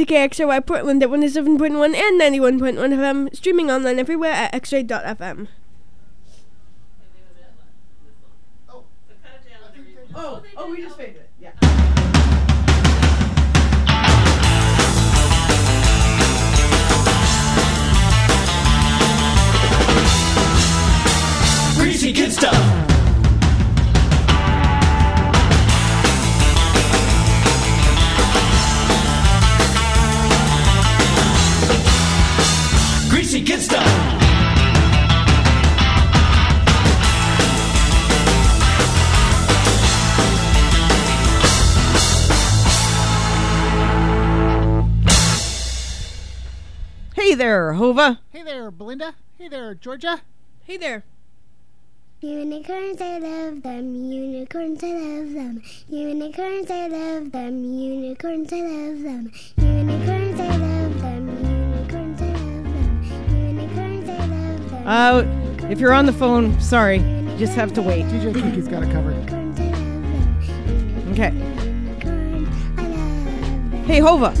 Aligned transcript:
You 0.00 0.06
to 0.06 0.14
KXRY 0.14 0.64
Portland 0.64 1.02
at 1.02 1.10
107.1 1.10 1.94
and 1.94 2.18
91.1 2.18 2.74
FM, 2.74 3.36
streaming 3.36 3.70
online 3.70 3.98
everywhere 3.98 4.32
at 4.32 4.50
xray.fm. 4.54 5.48
Oh, 10.14 10.42
oh, 10.56 10.70
we 10.70 10.80
just 10.80 10.96
faded 10.96 11.16
it. 11.16 11.30
Yeah. 11.38 11.50
Greasy 21.76 22.14
kid 22.14 22.32
stuff. 22.32 22.89
Hey 47.30 47.36
there, 47.36 47.74
Hova. 47.74 48.18
Hey 48.32 48.42
there, 48.42 48.72
Belinda. 48.72 49.14
Hey 49.38 49.46
there, 49.46 49.72
Georgia. 49.72 50.22
Hey 50.64 50.76
there. 50.76 51.04
Unicorns, 52.22 53.00
I 53.00 53.18
love 53.18 53.62
them. 53.62 53.94
Unicorns, 53.94 54.82
I 54.82 54.90
love 54.90 55.32
them. 55.34 55.62
Unicorns, 55.88 56.68
I 56.68 56.88
love 56.88 57.30
them. 57.30 57.54
Unicorns, 57.86 58.50
I 58.50 58.66
love 58.66 59.02
them. 59.04 59.30
Unicorns, 59.56 60.40
I 60.40 60.56
love 60.56 61.00
them. 61.00 61.28
Unicorns, 61.38 62.20
I 62.20 62.32
love 62.32 62.64
them. 62.64 63.02
Unicorns, 63.46 64.08
I 64.08 64.26
love 64.26 64.70
them. 64.72 64.88
Uh, 64.88 65.70
if 65.70 65.78
you're 65.78 65.92
on 65.92 66.06
the 66.06 66.12
phone, 66.12 66.60
sorry, 66.60 66.96
you 66.98 67.38
just 67.38 67.54
have 67.54 67.72
to 67.74 67.80
wait. 67.80 68.06
DJ 68.06 68.34
Kiki's 68.34 68.66
got 68.66 68.82
it 68.82 68.90
covered. 68.90 69.14
Unicorns, 69.14 69.60
I 69.60 69.66
love 69.66 69.78
them. 69.78 71.12
Okay. 71.12 71.30
Unicorns, 71.64 72.48
I 72.76 72.88
love 72.88 73.70
them. 73.70 73.84
Hey, 73.84 74.00
Hova. 74.00 74.34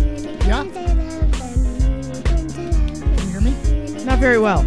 Yeah? 0.44 0.79
Not 4.10 4.18
very 4.18 4.38
well. 4.40 4.62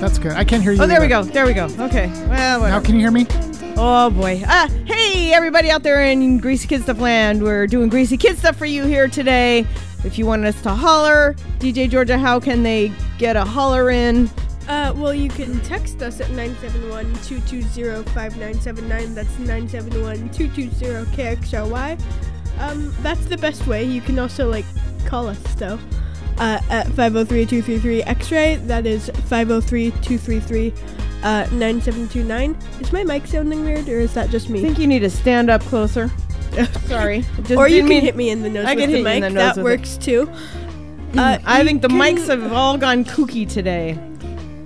That's 0.00 0.18
good. 0.18 0.32
I 0.32 0.44
can't 0.44 0.62
hear 0.62 0.72
you. 0.72 0.82
Oh, 0.82 0.86
there 0.86 0.98
we 1.00 1.12
either. 1.12 1.24
go. 1.26 1.30
There 1.30 1.44
we 1.46 1.52
go. 1.52 1.66
Okay. 1.78 2.06
Well, 2.06 2.28
Now, 2.28 2.60
whatever. 2.60 2.84
can 2.86 2.94
you 2.94 3.02
hear 3.02 3.10
me? 3.10 3.26
Oh 3.76 4.08
boy. 4.08 4.42
Ah, 4.46 4.70
hey 4.86 5.34
everybody 5.34 5.70
out 5.70 5.82
there 5.82 6.02
in 6.02 6.38
Greasy 6.38 6.66
Kid 6.66 6.84
Stuff 6.84 7.00
Land. 7.00 7.42
We're 7.42 7.66
doing 7.66 7.90
Greasy 7.90 8.16
Kid 8.16 8.38
Stuff 8.38 8.56
for 8.56 8.64
you 8.64 8.84
here 8.84 9.08
today. 9.08 9.66
If 10.04 10.18
you 10.18 10.24
want 10.24 10.46
us 10.46 10.58
to 10.62 10.70
holler, 10.70 11.34
DJ 11.58 11.86
Georgia, 11.90 12.16
how 12.16 12.40
can 12.40 12.62
they 12.62 12.90
get 13.18 13.36
a 13.36 13.44
holler 13.44 13.90
in? 13.90 14.30
Uh, 14.68 14.94
well, 14.96 15.12
you 15.12 15.28
can 15.28 15.60
text 15.60 16.00
us 16.00 16.18
at 16.20 16.28
971-220-5979. 16.28 19.14
That's 19.14 19.34
971-220-KXRY. 19.34 22.00
Um, 22.58 22.94
that's 23.02 23.26
the 23.26 23.36
best 23.36 23.66
way. 23.66 23.84
You 23.84 24.00
can 24.00 24.18
also, 24.18 24.48
like, 24.48 24.64
call 25.04 25.28
us, 25.28 25.38
though, 25.56 25.78
uh, 26.38 26.60
at 26.70 26.86
503-233-X-Ray. 26.88 28.56
That 28.56 28.86
is 28.86 29.08
503-233, 29.10 30.72
uh, 31.22 31.46
9729. 31.52 32.56
Is 32.80 32.92
my 32.92 33.04
mic 33.04 33.26
sounding 33.26 33.64
weird, 33.64 33.88
or 33.88 34.00
is 34.00 34.12
that 34.14 34.30
just 34.30 34.48
me? 34.50 34.60
I 34.60 34.62
think 34.62 34.78
you 34.78 34.86
need 34.86 35.00
to 35.00 35.10
stand 35.10 35.48
up 35.50 35.62
closer. 35.62 36.10
Sorry. 36.86 37.22
Just 37.42 37.52
or 37.52 37.68
you 37.68 37.80
can 37.80 37.88
mean- 37.88 38.02
hit 38.02 38.16
me 38.16 38.30
in 38.30 38.42
the 38.42 38.50
nose 38.50 38.66
I 38.66 38.74
with 38.74 38.84
can 38.84 38.92
the 38.92 38.96
hit 38.98 39.02
you 39.02 39.08
in 39.08 39.20
mic. 39.20 39.22
the 39.22 39.30
nose 39.30 39.54
that 39.54 39.62
with 39.62 39.72
it. 39.72 39.78
works, 39.78 39.96
too. 39.96 40.30
Uh, 41.16 41.38
I 41.46 41.64
think 41.64 41.80
the 41.80 41.88
mics 41.88 42.26
have 42.26 42.52
all 42.52 42.76
gone 42.76 43.02
kooky 43.04 43.48
today. 43.48 43.96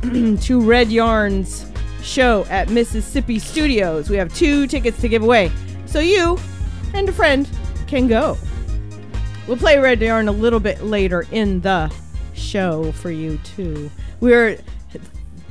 to 0.40 0.60
Red 0.60 0.90
Yarn's 0.90 1.70
show 2.02 2.46
at 2.48 2.70
Mississippi 2.70 3.38
Studios. 3.38 4.08
We 4.08 4.16
have 4.16 4.32
two 4.34 4.66
tickets 4.66 5.00
to 5.02 5.08
give 5.08 5.22
away. 5.22 5.52
So 5.86 6.00
you 6.00 6.38
and 6.94 7.08
a 7.08 7.12
friend 7.12 7.48
can 7.86 8.08
go. 8.08 8.36
We'll 9.46 9.56
play 9.56 9.78
Red 9.78 10.00
Yarn 10.00 10.28
a 10.28 10.32
little 10.32 10.60
bit 10.60 10.82
later 10.82 11.26
in 11.32 11.60
the 11.62 11.92
show 12.34 12.92
for 12.92 13.10
you 13.10 13.38
too. 13.38 13.90
We're 14.20 14.58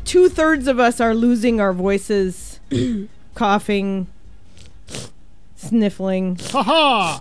two 0.06 0.29
thirds 0.29 0.68
of 0.68 0.79
us 0.79 1.02
are 1.02 1.13
losing 1.13 1.59
our 1.59 1.74
voices, 1.74 2.59
coughing, 3.35 4.07
sniffling, 5.56 6.38
Haha! 6.40 7.19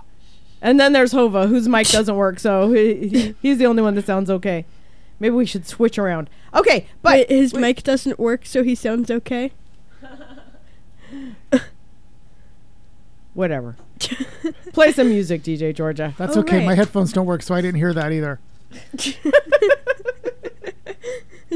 and 0.63 0.79
then 0.79 0.93
there's 0.93 1.13
Hova, 1.13 1.49
whose 1.49 1.69
mic 1.69 1.89
doesn't 1.89 2.15
work, 2.17 2.39
so 2.39 2.73
he, 2.73 3.09
he- 3.09 3.35
he's 3.43 3.59
the 3.59 3.67
only 3.67 3.83
one 3.83 3.97
that 3.97 4.07
sounds 4.07 4.31
okay. 4.31 4.65
Maybe 5.19 5.35
we 5.35 5.45
should 5.47 5.67
switch 5.67 5.99
around. 5.99 6.31
Okay, 6.55 6.87
but 7.03 7.13
Wait, 7.13 7.31
his 7.31 7.53
wait. 7.53 7.61
mic 7.61 7.83
doesn't 7.83 8.19
work, 8.19 8.47
so 8.47 8.63
he 8.63 8.75
sounds 8.75 9.11
okay. 9.11 9.53
Whatever. 13.41 13.77
Play 14.73 14.93
some 14.93 15.09
music, 15.09 15.43
DJ 15.43 15.75
Georgia. 15.75 16.15
That's 16.19 16.37
All 16.37 16.43
okay. 16.43 16.59
right. 16.59 16.67
My 16.67 16.75
headphones 16.75 17.13
don't 17.13 17.27
work, 17.27 17.43
so 17.43 17.55
I 17.55 17.63
didn't 17.63 17.79
hear 17.79 17.95
that 17.95 18.13
either. 18.13 18.39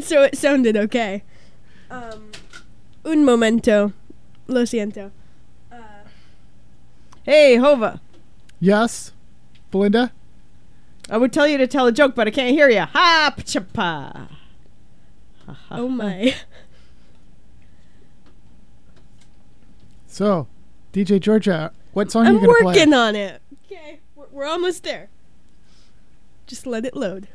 so 0.03 0.23
it 0.23 0.37
sounded 0.37 0.77
okay. 0.77 1.23
Um, 1.91 2.33
un 3.05 3.25
momento, 3.25 3.93
lo 4.49 4.63
siento. 4.63 5.11
Uh, 5.71 5.77
Hey, 7.23 7.57
Hova. 7.57 8.01
Yes? 8.59 9.13
Belinda? 9.71 10.11
I 11.11 11.19
would 11.19 11.35
tell 11.35 11.47
you 11.47 11.59
to 11.59 11.67
tell 11.67 11.87
a 11.87 11.93
joke, 11.93 12.15
but 12.15 12.27
I 12.27 12.31
can't 12.31 12.57
hear 12.57 12.71
you. 12.71 12.81
Ha, 12.81 13.35
pchapa. 13.37 14.29
oh 15.71 15.89
my. 15.89 16.35
So, 20.07 20.47
DJ 20.95 21.21
Georgia, 21.21 21.73
what 21.93 22.11
song 22.13 22.25
are 22.25 22.29
I'm 22.29 22.35
you 22.35 22.41
going 22.41 22.55
to 22.55 22.61
play? 22.63 22.73
I'm 22.73 22.79
working 22.79 22.95
on 22.95 23.17
it. 23.17 23.43
Okay, 23.67 23.99
we're, 24.15 24.27
we're 24.31 24.47
almost 24.47 24.85
there. 24.85 25.09
Just 26.47 26.69
let 26.69 26.85
it 26.85 26.95
load. 26.95 27.27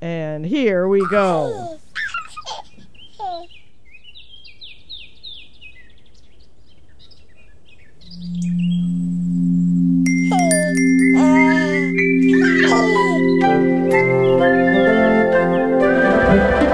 And 0.00 0.46
here 0.46 0.88
we 0.88 1.06
go. 1.08 1.78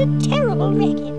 a 0.00 0.28
terrible 0.28 0.72
racket. 0.72 1.17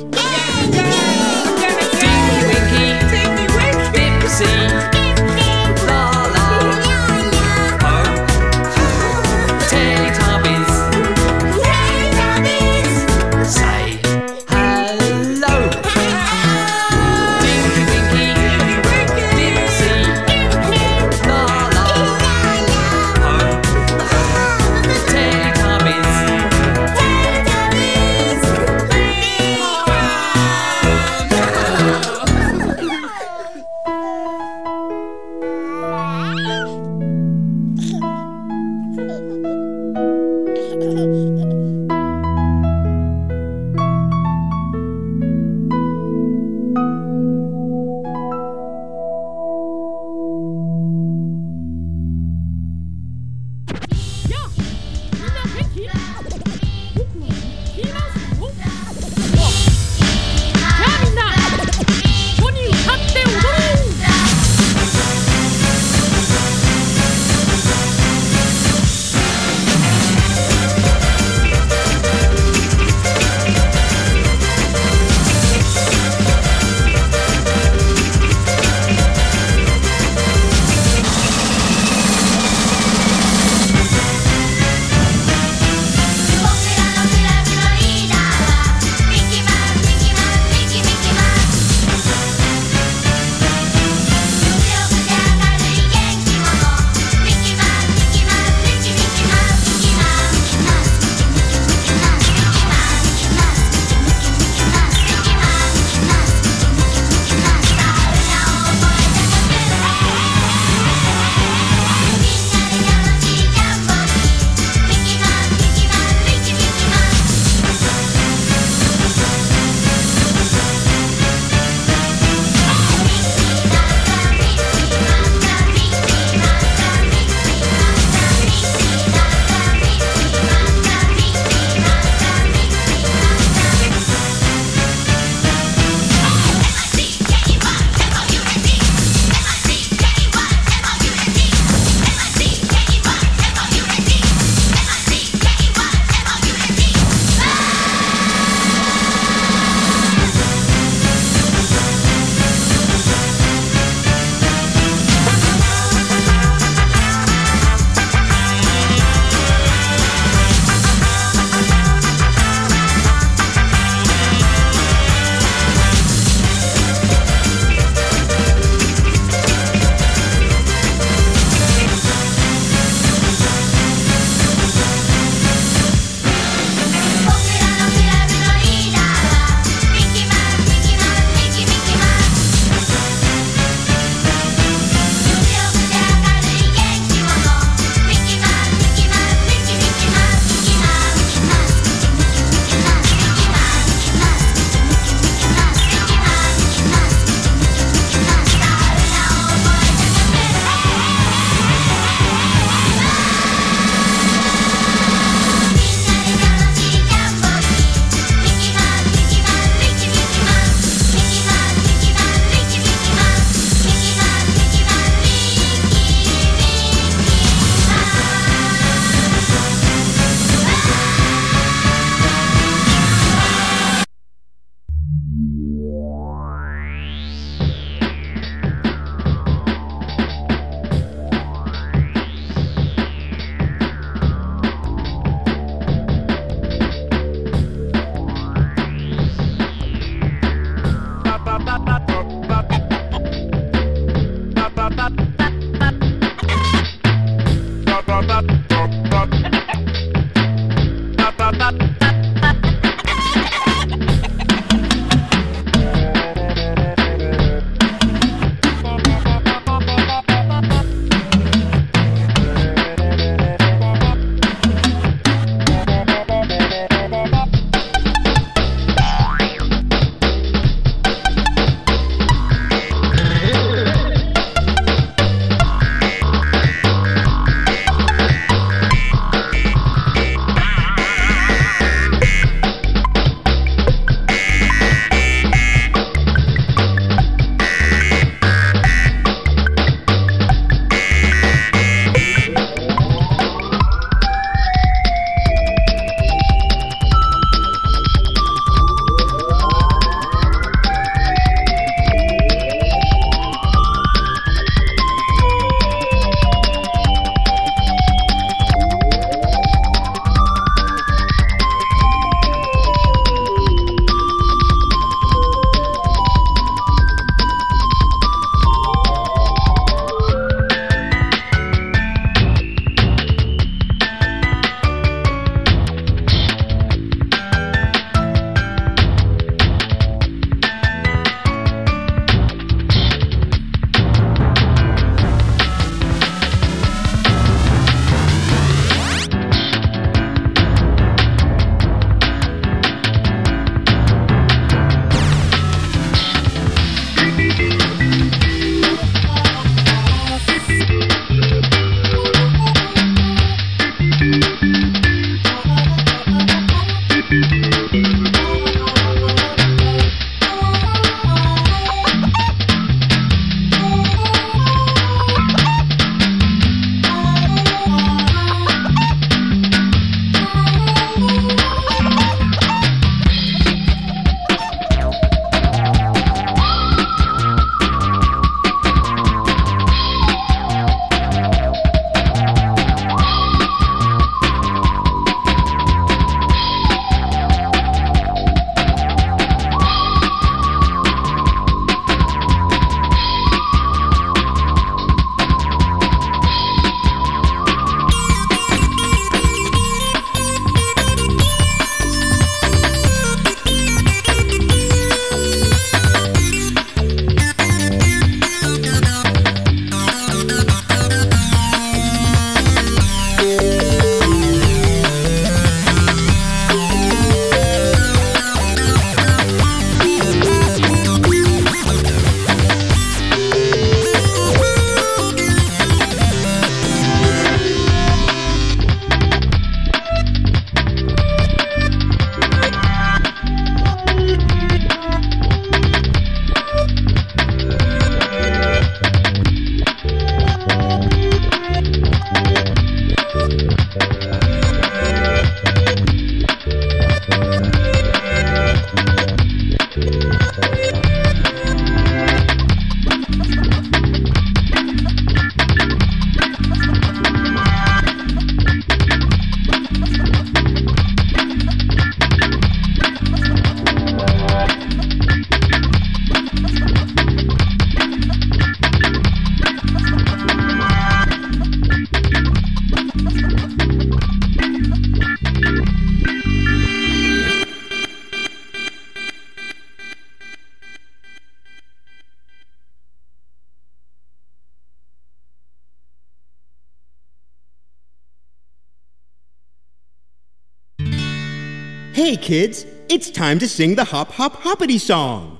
Kids, 492.49 492.83
it's 493.09 493.29
time 493.29 493.59
to 493.59 493.67
sing 493.67 493.93
the 493.93 494.03
Hop 494.03 494.31
Hop 494.31 494.55
Hoppity 494.55 494.97
song. 494.97 495.59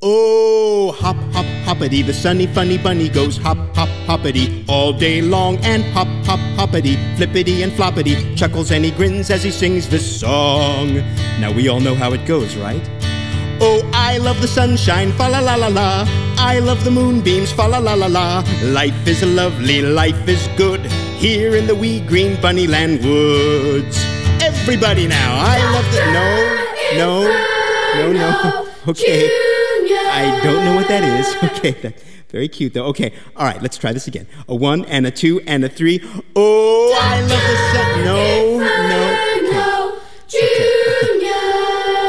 Oh, 0.00 0.92
hop 0.92 1.16
hop 1.34 1.44
hoppity, 1.66 2.02
the 2.02 2.14
sunny 2.14 2.46
funny 2.46 2.78
bunny 2.78 3.08
goes 3.08 3.36
hop 3.36 3.58
hop 3.74 3.88
hoppity 4.06 4.64
all 4.68 4.92
day 4.92 5.22
long 5.22 5.56
and 5.64 5.82
hop 5.92 6.06
hop 6.24 6.38
hoppity, 6.56 6.94
flippity 7.16 7.64
and 7.64 7.72
floppity, 7.72 8.14
chuckles 8.36 8.70
and 8.70 8.84
he 8.84 8.92
grins 8.92 9.28
as 9.28 9.42
he 9.42 9.50
sings 9.50 9.88
this 9.88 10.06
song. 10.20 11.02
Now 11.40 11.50
we 11.50 11.66
all 11.68 11.80
know 11.80 11.96
how 11.96 12.12
it 12.12 12.24
goes, 12.26 12.56
right? 12.56 12.88
Oh, 13.60 13.82
I 13.92 14.18
love 14.18 14.40
the 14.40 14.46
sunshine, 14.46 15.10
fa 15.14 15.28
la 15.28 15.40
la 15.40 15.56
la 15.56 15.66
la. 15.66 16.06
I 16.38 16.60
love 16.60 16.84
the 16.84 16.92
moonbeams, 16.92 17.50
fa 17.50 17.62
la 17.62 17.78
la 17.78 17.94
la 17.94 18.06
la. 18.06 18.44
Life 18.62 19.04
is 19.08 19.24
lovely, 19.24 19.82
life 19.82 20.28
is 20.28 20.46
good 20.56 20.86
here 21.18 21.56
in 21.56 21.66
the 21.66 21.74
wee 21.74 21.98
green 22.06 22.40
bunny 22.40 22.68
land 22.68 23.04
woods. 23.04 24.19
Everybody 24.62 25.08
now, 25.08 25.34
I 25.40 25.58
love 25.72 25.90
the 25.90 26.04
no, 26.96 27.24
no, 27.94 28.12
no, 28.12 28.12
no. 28.12 28.66
Okay, 28.88 29.26
I 29.26 30.40
don't 30.42 30.64
know 30.64 30.74
what 30.74 30.86
that 30.88 31.02
is. 31.02 31.34
Okay, 31.56 31.72
that, 31.82 32.00
very 32.28 32.46
cute 32.48 32.74
though. 32.74 32.84
Okay, 32.86 33.12
all 33.36 33.46
right, 33.46 33.60
let's 33.60 33.76
try 33.76 33.92
this 33.92 34.06
again. 34.06 34.26
A 34.48 34.54
one 34.54 34.84
and 34.84 35.06
a 35.06 35.10
two 35.10 35.40
and 35.46 35.64
a 35.64 35.68
three. 35.68 36.00
Oh, 36.36 36.96
I 37.00 37.20
love 37.20 37.28
the 37.30 37.56
sun. 37.72 38.04
No, 38.04 38.58
no. 38.88 39.98
Okay. 40.26 40.80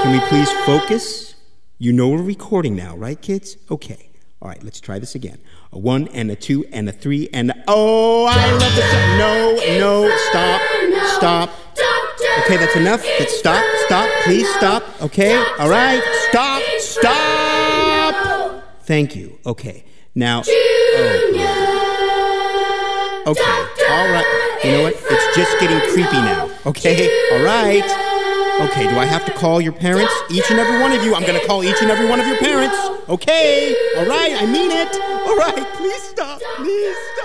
Can 0.04 0.12
we 0.12 0.20
please 0.28 0.50
focus? 0.66 1.36
You 1.80 1.94
know 1.94 2.10
we're 2.10 2.22
recording 2.22 2.76
now, 2.76 2.96
right, 2.96 3.20
kids? 3.20 3.58
Okay. 3.72 4.10
All 4.42 4.50
right, 4.50 4.62
let's 4.64 4.80
try 4.80 5.00
this 5.00 5.16
again. 5.16 5.40
A 5.72 5.80
one 5.80 6.08
and 6.10 6.30
a 6.32 6.36
two 6.36 6.66
and 6.72 6.90
a 6.90 6.92
three 6.92 7.30
and 7.32 7.52
a, 7.52 7.64
oh, 7.68 8.26
I 8.26 8.52
love 8.52 8.76
the. 8.76 8.82
No, 9.18 9.56
no, 9.80 10.18
stop, 10.30 10.62
stop. 11.18 11.50
Okay, 12.40 12.58
that's 12.58 12.76
enough. 12.76 13.04
Let's 13.20 13.38
stop, 13.38 13.64
stop, 13.86 14.10
please 14.24 14.48
stop. 14.56 14.84
Okay, 15.02 15.36
all 15.60 15.70
right, 15.70 16.02
stop, 16.30 16.62
stop. 16.80 18.64
Thank 18.84 19.16
you. 19.16 19.38
Okay, 19.46 19.84
now. 20.16 20.42
Oh, 20.46 20.52
okay, 23.28 23.66
all 23.92 24.10
right. 24.12 24.26
You 24.64 24.72
know 24.72 24.84
what? 24.84 24.94
It's 24.96 25.36
just 25.36 25.60
getting 25.60 25.80
creepy 25.92 26.12
now. 26.12 26.50
Okay, 26.66 27.10
all 27.34 27.44
right. 27.44 27.84
Okay, 28.70 28.88
do 28.88 28.98
I 28.98 29.06
have 29.06 29.26
to 29.26 29.32
call 29.32 29.60
your 29.60 29.74
parents? 29.74 30.14
Each 30.30 30.52
and 30.52 30.60
every 30.60 30.80
one 30.80 30.92
of 30.92 31.04
you. 31.04 31.16
I'm 31.16 31.24
to 31.24 31.40
call 31.48 31.64
each 31.64 31.82
and 31.82 31.90
every 31.90 32.08
one 32.08 32.20
of 32.20 32.28
your 32.28 32.38
parents. 32.38 32.78
Okay, 33.10 33.76
all 33.98 34.06
right. 34.06 34.34
I 34.40 34.46
mean 34.46 34.72
it. 34.72 34.96
All 35.26 35.36
right, 35.36 35.66
please 35.78 36.02
stop. 36.04 36.40
Please 36.58 36.96
stop. 37.14 37.21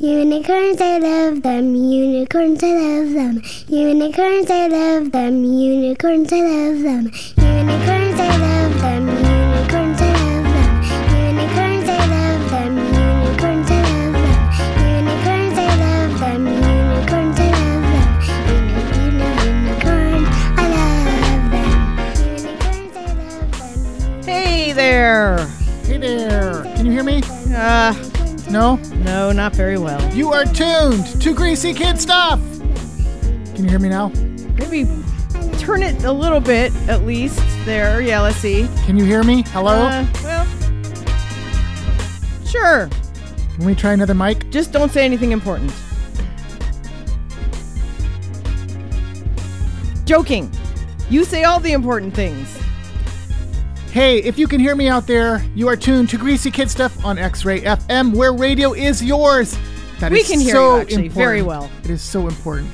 You 0.00 0.10
unicorns, 0.10 0.80
I 0.80 0.98
love 0.98 1.42
them. 1.42 1.74
Unicorns, 1.74 2.62
I 2.62 2.70
love 2.70 3.14
them. 3.14 3.42
Unicorns, 3.66 4.48
I 4.48 4.68
love 4.68 5.10
them. 5.10 5.42
Unicorns, 5.42 6.32
I 6.32 6.40
love 6.40 6.82
them. 6.84 7.08
Unicorns, 7.36 8.20
I 8.20 8.36
love 8.38 8.80
them. 8.80 9.08
Unicorns, 9.08 10.00
I 10.00 10.14
love 10.14 10.44
them. 10.54 10.78
Unicorns, 11.18 11.88
I 11.88 12.06
love 12.06 12.46
them. 12.48 12.78
Unicorns, 12.78 13.70
I 13.70 13.82
love 13.90 14.14
them. 14.14 14.46
Unicorns, 14.86 15.58
I 15.58 15.74
love 15.82 16.14
them. 16.20 16.46
Unicorns, 16.46 17.40
I 17.40 17.50
love 17.50 17.82
them. 17.90 18.62
Unicorn, 19.50 20.22
I 20.54 20.70
love 20.78 21.50
them. 21.50 21.70
Unicorns, 22.38 22.94
I 22.94 23.02
love 23.18 23.50
them. 23.50 24.22
Hey 24.22 24.70
there. 24.70 25.38
Hey 25.82 25.98
there. 25.98 26.62
Can 26.76 26.86
you 26.86 26.92
hear 26.92 27.02
me? 27.02 27.20
Uh, 27.50 27.92
No? 28.50 28.76
no, 29.04 29.30
not 29.30 29.54
very 29.54 29.76
well. 29.76 30.02
You 30.14 30.32
are 30.32 30.44
tuned 30.44 31.20
to 31.20 31.34
Greasy 31.34 31.74
Kid 31.74 32.00
Stuff. 32.00 32.40
Can 33.54 33.64
you 33.64 33.70
hear 33.70 33.78
me 33.78 33.90
now? 33.90 34.08
Maybe 34.54 34.86
turn 35.58 35.82
it 35.82 36.02
a 36.04 36.12
little 36.12 36.40
bit 36.40 36.72
at 36.88 37.04
least. 37.04 37.42
There. 37.64 38.00
Yeah, 38.00 38.22
let's 38.22 38.38
see. 38.38 38.66
Can 38.86 38.96
you 38.96 39.04
hear 39.04 39.22
me? 39.22 39.42
Hello? 39.48 39.72
Uh, 39.72 40.06
well, 40.22 40.46
sure. 42.46 42.88
Can 43.54 43.66
we 43.66 43.74
try 43.74 43.92
another 43.92 44.14
mic? 44.14 44.48
Just 44.48 44.72
don't 44.72 44.90
say 44.90 45.04
anything 45.04 45.32
important. 45.32 45.70
Joking. 50.06 50.50
You 51.10 51.24
say 51.24 51.44
all 51.44 51.60
the 51.60 51.72
important 51.72 52.14
things. 52.14 52.58
Hey, 53.92 54.18
if 54.18 54.38
you 54.38 54.46
can 54.46 54.60
hear 54.60 54.76
me 54.76 54.86
out 54.86 55.06
there, 55.06 55.42
you 55.54 55.66
are 55.66 55.76
tuned 55.76 56.10
to 56.10 56.18
Greasy 56.18 56.50
Kid 56.50 56.70
Stuff 56.70 57.04
on 57.04 57.18
X-Ray 57.18 57.62
FM, 57.62 58.14
where 58.14 58.34
radio 58.34 58.74
is 58.74 59.02
yours. 59.02 59.58
That 59.98 60.12
We 60.12 60.20
is 60.20 60.28
can 60.28 60.40
hear 60.40 60.54
so 60.54 60.76
you, 60.76 60.82
actually, 60.82 61.08
very 61.08 61.40
well. 61.40 61.70
It 61.84 61.90
is 61.90 62.02
so 62.02 62.28
important. 62.28 62.70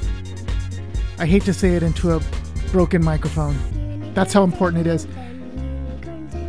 I 1.19 1.27
hate 1.27 1.45
to 1.45 1.55
say 1.55 1.77
it 1.77 1.85
into 1.85 2.11
a 2.13 2.21
broken 2.73 3.03
microphone. 3.03 4.13
That's 4.13 4.33
how 4.33 4.43
important 4.43 4.87
it 4.87 4.91
is. 4.91 5.07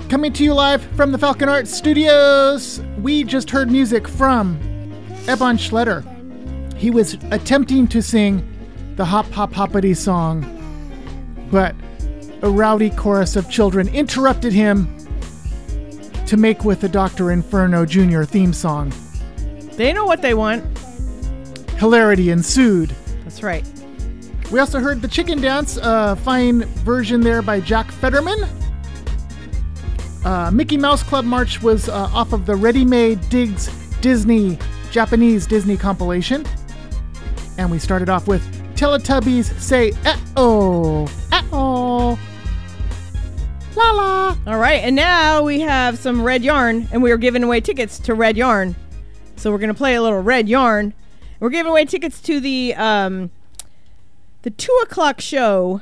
Coming 0.09 0.33
to 0.33 0.43
you 0.43 0.53
live 0.55 0.83
from 0.95 1.11
the 1.11 1.19
Falcon 1.19 1.47
Arts 1.47 1.71
Studios, 1.71 2.81
we 2.97 3.23
just 3.23 3.51
heard 3.51 3.71
music 3.71 4.07
from 4.07 4.57
Eban 5.29 5.57
Schletter. 5.57 6.03
He 6.75 6.89
was 6.89 7.13
attempting 7.31 7.87
to 7.89 8.01
sing 8.01 8.43
the 8.95 9.05
Hop 9.05 9.29
Hop 9.31 9.53
Hoppity 9.53 9.95
song, 9.95 10.41
but 11.51 11.75
a 12.45 12.49
rowdy 12.49 12.91
chorus 12.91 13.35
of 13.35 13.49
children 13.49 13.87
interrupted 13.87 14.53
him 14.53 14.87
to 16.27 16.37
make 16.37 16.63
with 16.63 16.79
the 16.79 16.87
Dr. 16.87 17.31
Inferno 17.31 17.87
Jr. 17.87 18.21
theme 18.21 18.53
song. 18.53 18.93
They 19.73 19.91
know 19.91 20.05
what 20.05 20.21
they 20.21 20.35
want. 20.35 20.63
Hilarity 21.77 22.29
ensued. 22.29 22.95
That's 23.23 23.41
right. 23.41 23.65
We 24.51 24.59
also 24.59 24.79
heard 24.79 25.01
the 25.01 25.07
chicken 25.07 25.41
dance, 25.41 25.77
a 25.81 26.15
fine 26.17 26.65
version 26.83 27.21
there 27.21 27.41
by 27.41 27.61
Jack 27.61 27.91
Fetterman. 27.91 28.47
Uh, 30.23 30.51
Mickey 30.53 30.77
Mouse 30.77 31.01
Club 31.01 31.25
March 31.25 31.63
was 31.63 31.89
uh, 31.89 32.09
off 32.13 32.31
of 32.31 32.45
the 32.45 32.55
Ready 32.55 32.85
Made 32.85 33.27
Digs 33.29 33.67
Disney 34.01 34.59
Japanese 34.91 35.47
Disney 35.47 35.77
compilation. 35.77 36.45
And 37.57 37.71
we 37.71 37.79
started 37.79 38.07
off 38.07 38.27
with 38.27 38.43
Teletubbies 38.75 39.59
Say 39.59 39.93
uh 40.05 40.17
oh. 40.37 41.09
La 43.75 43.91
la. 43.91 44.37
All 44.47 44.57
right, 44.57 44.81
and 44.83 44.95
now 44.95 45.43
we 45.43 45.59
have 45.59 45.97
some 45.99 46.23
red 46.23 46.43
yarn, 46.43 46.87
and 46.91 47.03
we 47.03 47.11
are 47.11 47.17
giving 47.17 47.43
away 47.43 47.59
tickets 47.59 47.99
to 47.99 48.13
red 48.13 48.37
yarn. 48.37 48.75
So 49.35 49.51
we're 49.51 49.57
gonna 49.57 49.73
play 49.73 49.95
a 49.95 50.01
little 50.01 50.21
red 50.21 50.47
yarn. 50.47 50.93
We're 51.39 51.49
giving 51.49 51.69
away 51.71 51.85
tickets 51.85 52.21
to 52.21 52.39
the 52.39 52.73
um, 52.75 53.31
the 54.43 54.49
two 54.49 54.77
o'clock 54.83 55.19
show 55.19 55.81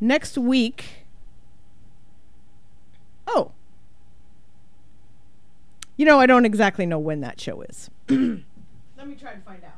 next 0.00 0.36
week. 0.36 1.04
Oh, 3.26 3.52
you 5.96 6.04
know 6.04 6.18
I 6.18 6.26
don't 6.26 6.44
exactly 6.44 6.86
know 6.86 6.98
when 6.98 7.20
that 7.20 7.40
show 7.40 7.60
is. 7.62 7.88
Let 8.08 8.18
me 9.06 9.14
try 9.14 9.34
to 9.34 9.40
find 9.40 9.62
out. 9.62 9.76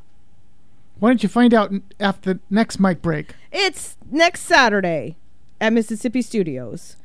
Why 0.99 1.11
don't 1.11 1.23
you 1.23 1.29
find 1.29 1.53
out 1.53 1.73
n- 1.73 1.83
after 1.99 2.35
the 2.35 2.41
next 2.49 2.79
mic 2.81 3.03
break? 3.03 3.35
It's 3.53 3.97
next 4.11 4.43
Saturday 4.43 5.17
at 5.61 5.73
Mississippi 5.73 6.23
Studios 6.23 6.97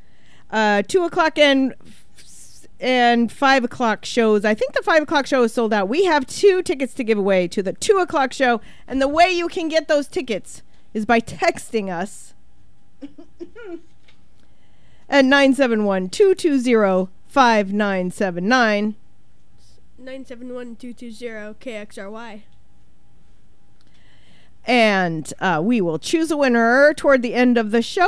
uh, 0.52 0.82
two 0.84 1.04
o'clock 1.04 1.38
and 1.38 1.74
and 2.80 3.32
five 3.32 3.64
o'clock 3.64 4.06
shows. 4.06 4.44
I 4.46 4.54
think 4.54 4.74
the 4.74 4.84
five 4.84 5.04
o'clock 5.04 5.26
show 5.26 5.44
is 5.44 5.54
sold 5.54 5.74
out. 5.74 5.88
We 5.88 6.06
have 6.06 6.26
two 6.26 6.62
tickets 6.62 6.94
to 6.96 7.04
give 7.04 7.18
away 7.18 7.48
to 7.50 7.64
the 7.64 7.74
two 7.74 7.98
o'clock 7.98 8.34
show, 8.34 8.62
and 8.88 9.02
the 9.02 9.08
way 9.08 9.32
you 9.32 9.48
can 9.48 9.70
get 9.70 9.88
those 9.88 10.08
tickets 10.08 10.62
is 10.94 11.06
by 11.06 11.20
texting 11.20 11.92
us 11.92 12.34
at 15.10 15.26
971 15.26 16.10
220 16.10 17.12
5979. 17.28 18.96
971 19.98 20.76
220 20.78 21.56
KXRY. 21.60 22.42
And 24.68 25.34
uh, 25.40 25.62
we 25.64 25.82
will 25.82 26.00
choose 26.00 26.32
a 26.32 26.38
winner 26.38 26.94
toward 26.94 27.22
the 27.22 27.34
end 27.34 27.58
of 27.58 27.72
the 27.72 27.82
show. 27.82 28.08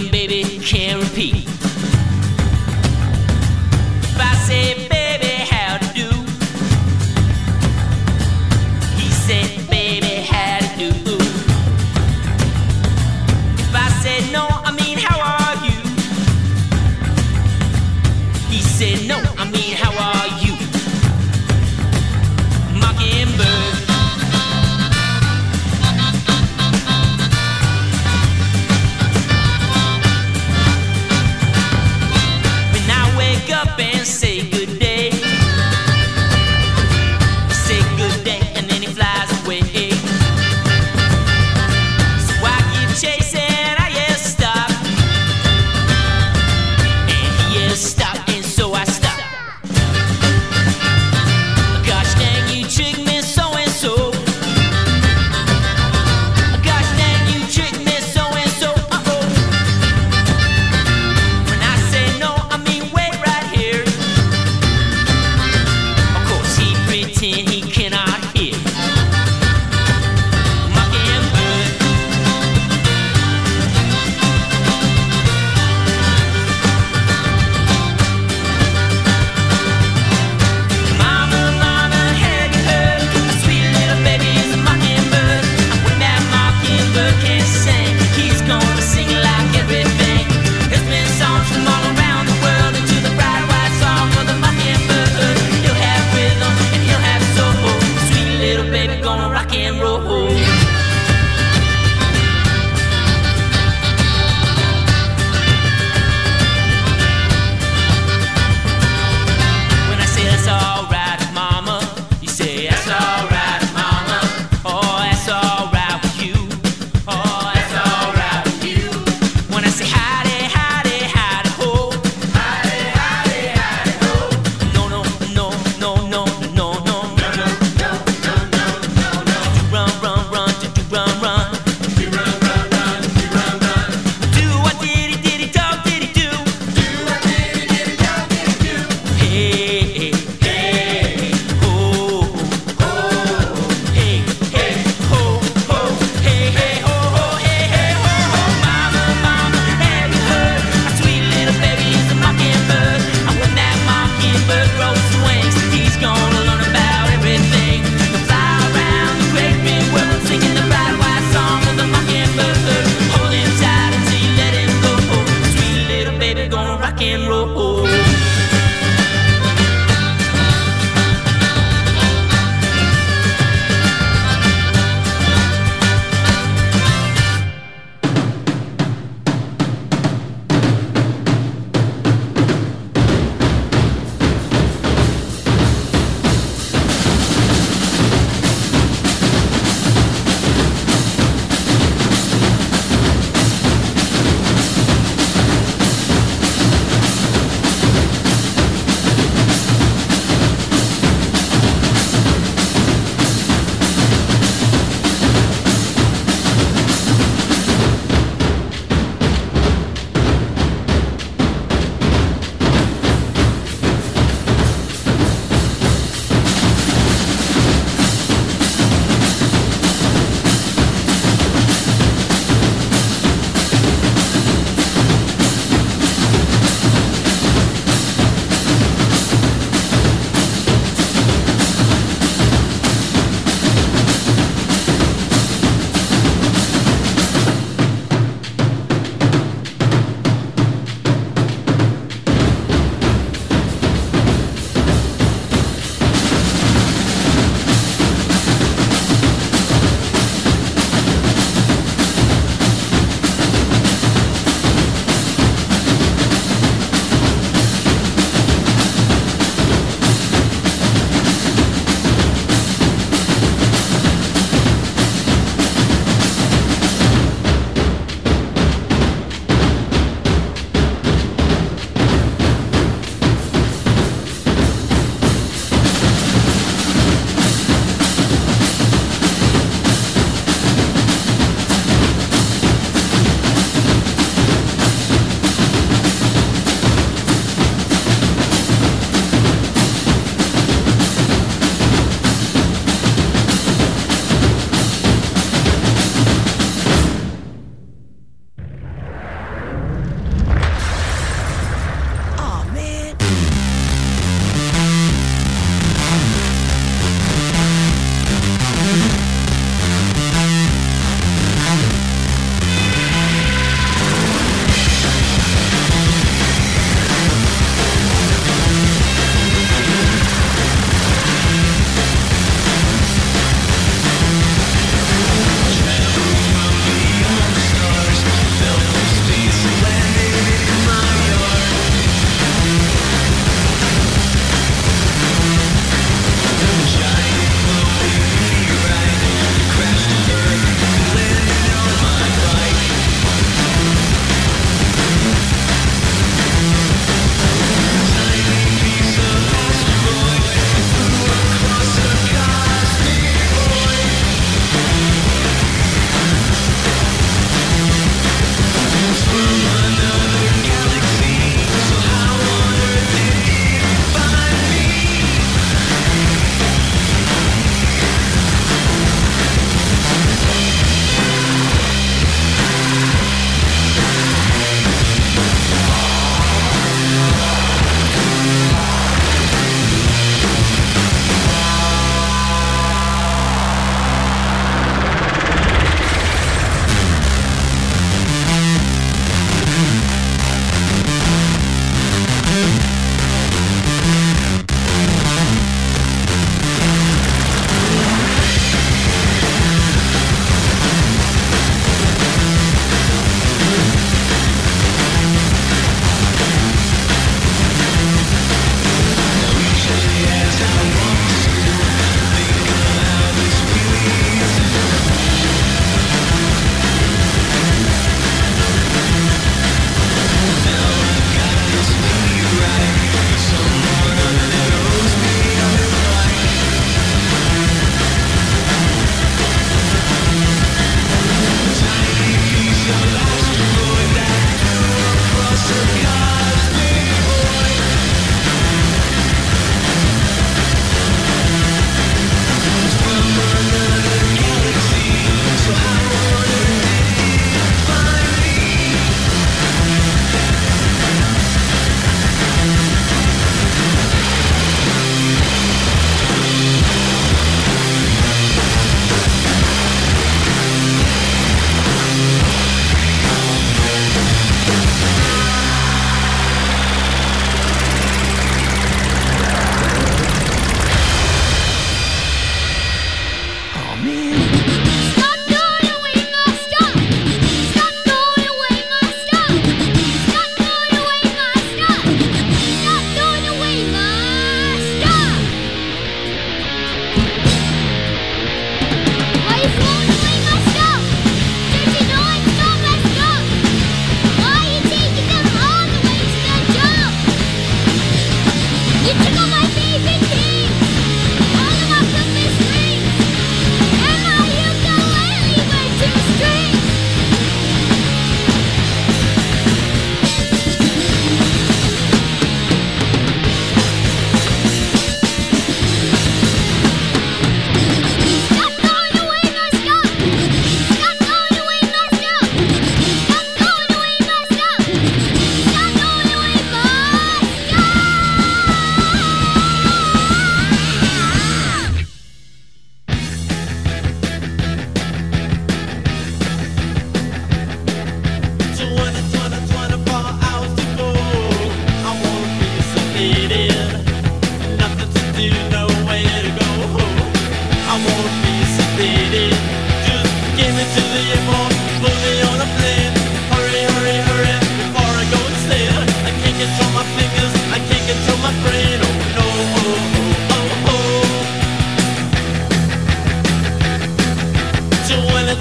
Pete. 1.21 1.70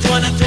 wanna 0.08 0.39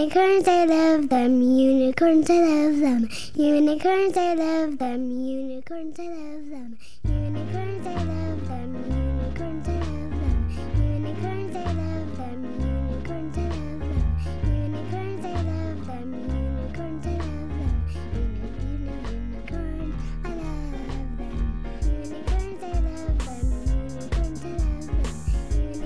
Unicorns, 0.00 0.48
I 0.48 0.64
love 0.64 1.10
them. 1.10 1.42
Unicorns, 1.42 2.30
I 2.30 2.38
love 2.40 2.80
them. 2.80 3.08
Unicorns, 3.34 4.16
I 4.16 4.32
love 4.32 4.78
them. 4.78 5.10
Unicorns, 5.10 5.98
I 5.98 6.04
love 6.04 6.48
them. 6.48 6.78
Unicorns, 7.04 7.86
I 7.86 8.04
love 8.04 8.48
them. 8.48 8.99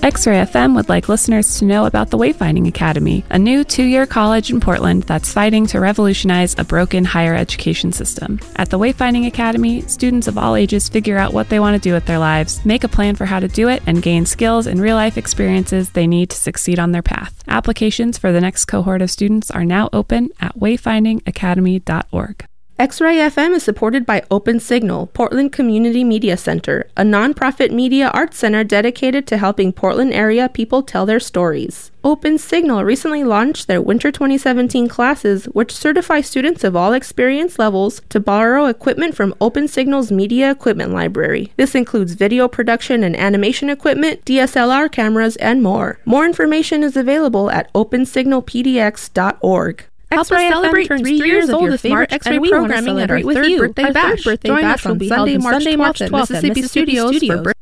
X 0.05 0.27
Ray 0.27 0.45
FM 0.45 0.75
would 0.75 0.90
like 0.90 1.09
listeners 1.09 1.59
to 1.59 1.64
know 1.64 1.87
about 1.87 2.11
the 2.11 2.19
Wayfinding 2.19 2.69
Academy, 2.69 3.25
a 3.31 3.38
new 3.38 3.64
two 3.64 3.85
year 3.85 4.05
college 4.05 4.51
in 4.51 4.61
Portland 4.61 5.05
that's 5.05 5.33
fighting 5.33 5.67
to 5.69 5.81
revolutionize 5.81 6.55
a 6.59 6.64
broken 6.64 7.07
higher 7.07 7.35
education 7.35 7.90
system. 7.90 8.38
At 8.57 8.69
the 8.69 8.79
Wayfinding 8.79 9.27
Academy, 9.27 9.81
students 9.87 10.29
of 10.29 10.37
all 10.37 10.57
ages 10.57 10.90
figure 10.90 11.17
out 11.17 11.33
what 11.33 11.49
they 11.49 11.59
want 11.59 11.83
to 11.83 11.88
do 11.88 11.95
with 11.95 12.05
their 12.05 12.19
lives, 12.19 12.62
make 12.67 12.85
a 12.85 12.88
plan 12.88 13.17
for 13.17 13.25
how 13.25 13.40
to 13.40 13.49
do 13.49 13.71
it, 13.71 13.83
and 13.87 14.03
gain 14.03 14.27
skills 14.27 14.67
and 14.67 14.79
real 14.79 14.97
life 14.97 15.17
experiences 15.17 15.88
they 15.88 16.07
need 16.07 16.29
to 16.29 16.37
succeed 16.37 16.79
on 16.79 16.93
their 16.93 17.01
path. 17.01 17.43
Applications 17.49 18.19
for 18.19 18.31
the 18.31 18.43
next 18.43 18.67
cohort 18.67 19.01
of 19.01 19.11
students 19.11 19.51
are 19.51 19.64
now 19.64 19.88
open 19.95 20.29
at 20.38 20.55
wayfindingacademy.org. 20.55 22.47
X-Ray 22.77 23.19
FM 23.19 23.55
is 23.55 23.63
supported 23.63 24.05
by 24.05 24.25
Open 24.33 24.59
Signal, 24.59 25.07
Portland 25.07 25.53
Community 25.53 26.03
Media 26.03 26.37
Center, 26.37 26.89
a 26.97 27.05
nonprofit 27.05 27.71
media 27.71 28.09
arts 28.09 28.37
center 28.37 28.65
dedicated 28.65 29.29
to 29.29 29.37
helping 29.37 29.73
Portland 29.73 30.13
area 30.13 30.49
people 30.49 30.83
tell 30.83 31.07
their 31.07 31.21
stories. 31.21 31.93
Open 32.03 32.37
Signal 32.37 32.83
recently 32.83 33.23
launched 33.23 33.69
their 33.69 33.81
Winter 33.81 34.11
2017 34.11 34.89
classes, 34.89 35.45
which 35.45 35.71
certify 35.71 36.21
students 36.21 36.65
of 36.65 36.75
all 36.75 36.93
experience 36.93 37.61
levels 37.61 38.03
to 38.09 38.19
borrow 38.19 38.67
equipment 38.67 39.15
from 39.15 39.37
Open 39.41 39.69
Signal's 39.69 40.11
Media 40.11 40.51
Equipment 40.51 40.91
Library. 40.91 41.53
This 41.57 41.77
includes 41.77 42.15
video 42.15 42.49
production 42.49 43.05
and 43.05 43.15
animation 43.15 43.71
equipment, 43.71 44.25
DSLR 44.25 44.91
cameras, 44.91 45.37
and 45.37 45.63
more. 45.63 46.01
More 46.05 46.27
information 46.27 46.83
is 46.83 46.97
available 46.97 47.53
at 47.53 47.73
opensignalpdx.org. 47.73 49.85
Help 50.11 50.21
us 50.21 50.29
celebrate 50.29 50.87
three 50.87 51.17
years 51.19 51.51
old 51.51 51.71
this 51.71 51.85
March, 51.85 52.12
and 52.27 52.40
we 52.40 52.51
want 52.53 52.71
to 52.71 52.83
celebrate 52.83 53.25
with 53.25 53.45
you. 53.47 53.59
Birthday 53.59 53.85
Our 53.85 53.93
bash. 53.93 54.11
third 54.11 54.25
birthday 54.25 54.49
Join 54.49 54.62
bash 54.62 54.75
us 54.75 54.81
from 54.81 54.90
will 54.93 54.99
be 54.99 55.09
Sunday, 55.09 55.35
on 55.37 55.43
March 55.43 55.53
Sunday, 55.55 55.73
12th 55.73 55.79
March 55.79 55.99
12th 55.99 56.05
at 56.05 56.12
Mississippi 56.12 56.49
Mississippi 56.49 56.69
Studios 56.69 57.17
Studios 57.17 57.37
for 57.43 57.45
for 57.45 57.53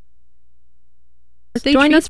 birthday 1.54 1.72
Join 1.72 1.94
us 1.94 2.08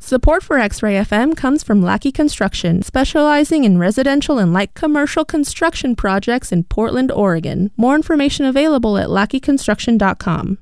Support 0.00 0.42
for 0.42 0.58
X-Ray 0.58 0.94
FM 0.94 1.36
comes 1.36 1.62
from 1.62 1.82
Lackey 1.82 2.10
Construction, 2.10 2.80
specializing 2.80 3.64
in 3.64 3.76
residential 3.76 4.38
and 4.38 4.54
light 4.54 4.72
commercial 4.72 5.22
construction 5.22 5.94
projects 5.94 6.50
in 6.50 6.64
Portland, 6.64 7.12
Oregon. 7.12 7.70
More 7.76 7.94
information 7.94 8.46
available 8.46 8.96
at 8.96 9.08
lackeyconstruction.com. 9.08 10.58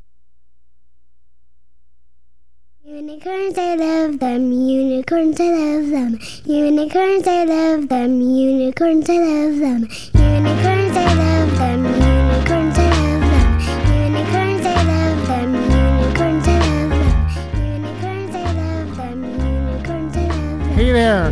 Unicorns, 2.88 3.58
I 3.58 3.74
love 3.74 4.20
them. 4.20 4.52
Unicorns, 4.52 5.40
I 5.40 5.48
love 5.50 5.90
them. 5.90 6.18
Unicorns, 6.44 7.26
I 7.26 7.42
love 7.42 7.88
them. 7.88 8.20
Unicorns, 8.20 9.08
I 9.10 9.18
love 9.18 9.58
them. 9.58 9.82
Unicorns, 10.14 10.96
I 10.96 11.14
love 11.14 11.58
them. 11.58 11.84
Unicorns, 11.84 12.78
I 12.78 12.86
love 12.86 13.26
them. 13.26 13.56
Unicorns, 13.90 14.66
I 14.66 14.82
love 14.86 15.26
them. 15.26 15.54
Unicorns, 15.66 16.46
I 16.46 16.62
love 16.62 16.96
them. 16.96 17.74
Unicorns, 17.74 18.34
I 18.36 18.52
love 18.52 18.96
them. 18.96 19.24
Unicorns, 19.24 20.16
I 20.16 20.26
love 20.28 20.62
them. 20.62 20.70
Hey 20.76 20.92
there. 20.92 21.30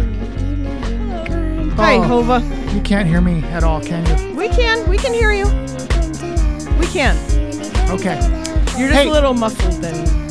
Hi, 1.76 1.96
Oh. 1.98 2.02
Hova. 2.02 2.74
You 2.74 2.80
can't 2.80 3.06
hear 3.08 3.20
me 3.20 3.44
at 3.52 3.62
all, 3.62 3.80
can 3.80 4.04
you? 4.06 4.34
We 4.36 4.48
can. 4.48 4.88
We 4.88 4.96
can 4.96 5.14
hear 5.14 5.30
you. 5.30 5.46
unicorns, 5.46 6.20
I 6.20 6.34
love 6.34 6.80
We 6.80 6.86
can. 6.88 7.16
Okay. 7.92 8.18
You're 8.76 8.88
just 8.88 9.02
Hey. 9.02 9.08
a 9.08 9.12
little 9.12 9.34
muffled 9.34 9.80
then. 9.80 10.23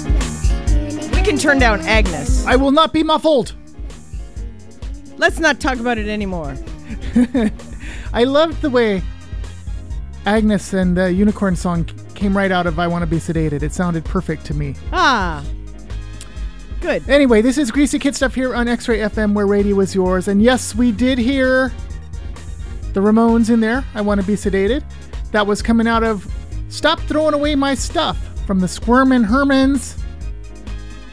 Can 1.34 1.40
turn 1.40 1.58
down 1.58 1.82
Agnes. 1.88 2.46
I 2.46 2.56
will 2.56 2.70
not 2.70 2.94
be 2.94 3.02
muffled. 3.02 3.56
Let's 5.18 5.40
not 5.40 5.60
talk 5.60 5.80
about 5.80 5.98
it 5.98 6.08
anymore. 6.08 6.56
I 8.14 8.24
loved 8.24 8.62
the 8.62 8.70
way 8.70 9.02
Agnes 10.28 10.74
and 10.74 10.96
the 10.96 11.12
Unicorn 11.12 11.56
song 11.56 11.86
came 12.14 12.38
right 12.38 12.52
out 12.52 12.68
of 12.68 12.78
I 12.78 12.86
Want 12.86 13.02
to 13.02 13.08
Be 13.08 13.16
Sedated. 13.16 13.64
It 13.64 13.74
sounded 13.74 14.06
perfect 14.06 14.46
to 14.46 14.54
me. 14.54 14.76
Ah. 14.92 15.44
Good. 16.82 17.10
Anyway, 17.10 17.42
this 17.42 17.58
is 17.58 17.72
Greasy 17.72 17.98
Kid 17.98 18.16
Stuff 18.16 18.36
here 18.36 18.54
on 18.54 18.68
X 18.68 18.88
Ray 18.88 19.00
FM 19.00 19.34
where 19.34 19.48
radio 19.48 19.80
is 19.80 19.96
yours. 19.96 20.28
And 20.28 20.40
yes, 20.40 20.76
we 20.76 20.92
did 20.92 21.18
hear 21.18 21.72
the 22.94 23.00
Ramones 23.00 23.50
in 23.50 23.60
there. 23.60 23.84
I 23.96 24.02
Want 24.02 24.22
to 24.22 24.28
Be 24.28 24.34
Sedated. 24.34 24.84
That 25.32 25.48
was 25.48 25.64
coming 25.64 25.88
out 25.88 26.04
of 26.04 26.32
Stop 26.70 27.00
Throwing 27.00 27.34
Away 27.34 27.56
My 27.56 27.74
Stuff 27.74 28.20
from 28.46 28.60
the 28.60 28.68
Squirmin' 28.68 29.26
Hermans. 29.26 30.00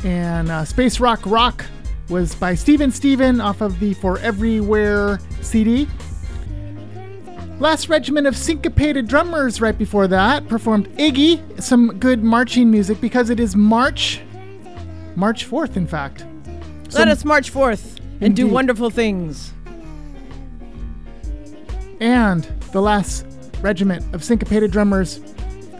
And 0.04 0.50
uh, 0.50 0.64
Space 0.64 1.00
Rock 1.00 1.20
Rock 1.26 1.64
was 2.08 2.34
by 2.34 2.54
Steven 2.54 2.90
Steven 2.90 3.40
off 3.40 3.60
of 3.60 3.78
the 3.80 3.94
For 3.94 4.18
Everywhere 4.18 5.20
CD. 5.42 5.86
Last 7.60 7.90
Regiment 7.90 8.26
of 8.26 8.36
Syncopated 8.36 9.06
Drummers 9.06 9.60
right 9.60 9.76
before 9.76 10.08
that 10.08 10.48
performed 10.48 10.88
Iggy, 10.96 11.62
some 11.62 11.98
good 11.98 12.24
marching 12.24 12.70
music 12.70 13.00
because 13.02 13.28
it 13.28 13.38
is 13.38 13.54
March, 13.54 14.22
March 15.14 15.48
4th, 15.48 15.76
in 15.76 15.86
fact. 15.86 16.24
Let 16.92 17.08
us 17.08 17.24
march 17.24 17.50
forth 17.50 18.00
and 18.22 18.34
do 18.34 18.46
wonderful 18.46 18.88
things. 18.90 19.52
And 22.00 22.44
the 22.72 22.80
last 22.80 23.26
regiment 23.60 24.14
of 24.14 24.24
syncopated 24.24 24.70
drummers 24.70 25.20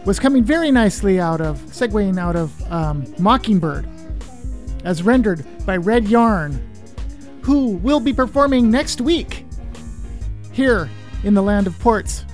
was 0.05 0.19
coming 0.19 0.43
very 0.43 0.69
nicely 0.71 1.19
out 1.19 1.41
of, 1.41 1.57
segueing 1.61 2.19
out 2.19 2.35
of 2.35 2.71
um, 2.71 3.11
Mockingbird, 3.17 3.87
as 4.83 5.03
rendered 5.03 5.45
by 5.65 5.77
Red 5.77 6.07
Yarn, 6.07 6.61
who 7.41 7.77
will 7.77 7.99
be 7.99 8.13
performing 8.13 8.69
next 8.69 9.01
week 9.01 9.45
here 10.51 10.89
in 11.23 11.33
the 11.33 11.41
land 11.41 11.67
of 11.67 11.77
ports. 11.79 12.25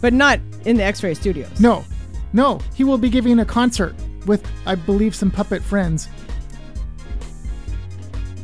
But 0.00 0.12
not 0.12 0.40
in 0.64 0.76
the 0.76 0.82
X 0.82 1.02
Ray 1.02 1.14
Studios. 1.14 1.60
No, 1.60 1.84
no, 2.32 2.60
he 2.74 2.84
will 2.84 2.98
be 2.98 3.10
giving 3.10 3.40
a 3.40 3.44
concert 3.44 3.94
with, 4.26 4.46
I 4.66 4.74
believe, 4.74 5.14
some 5.14 5.30
puppet 5.30 5.62
friends. 5.62 6.08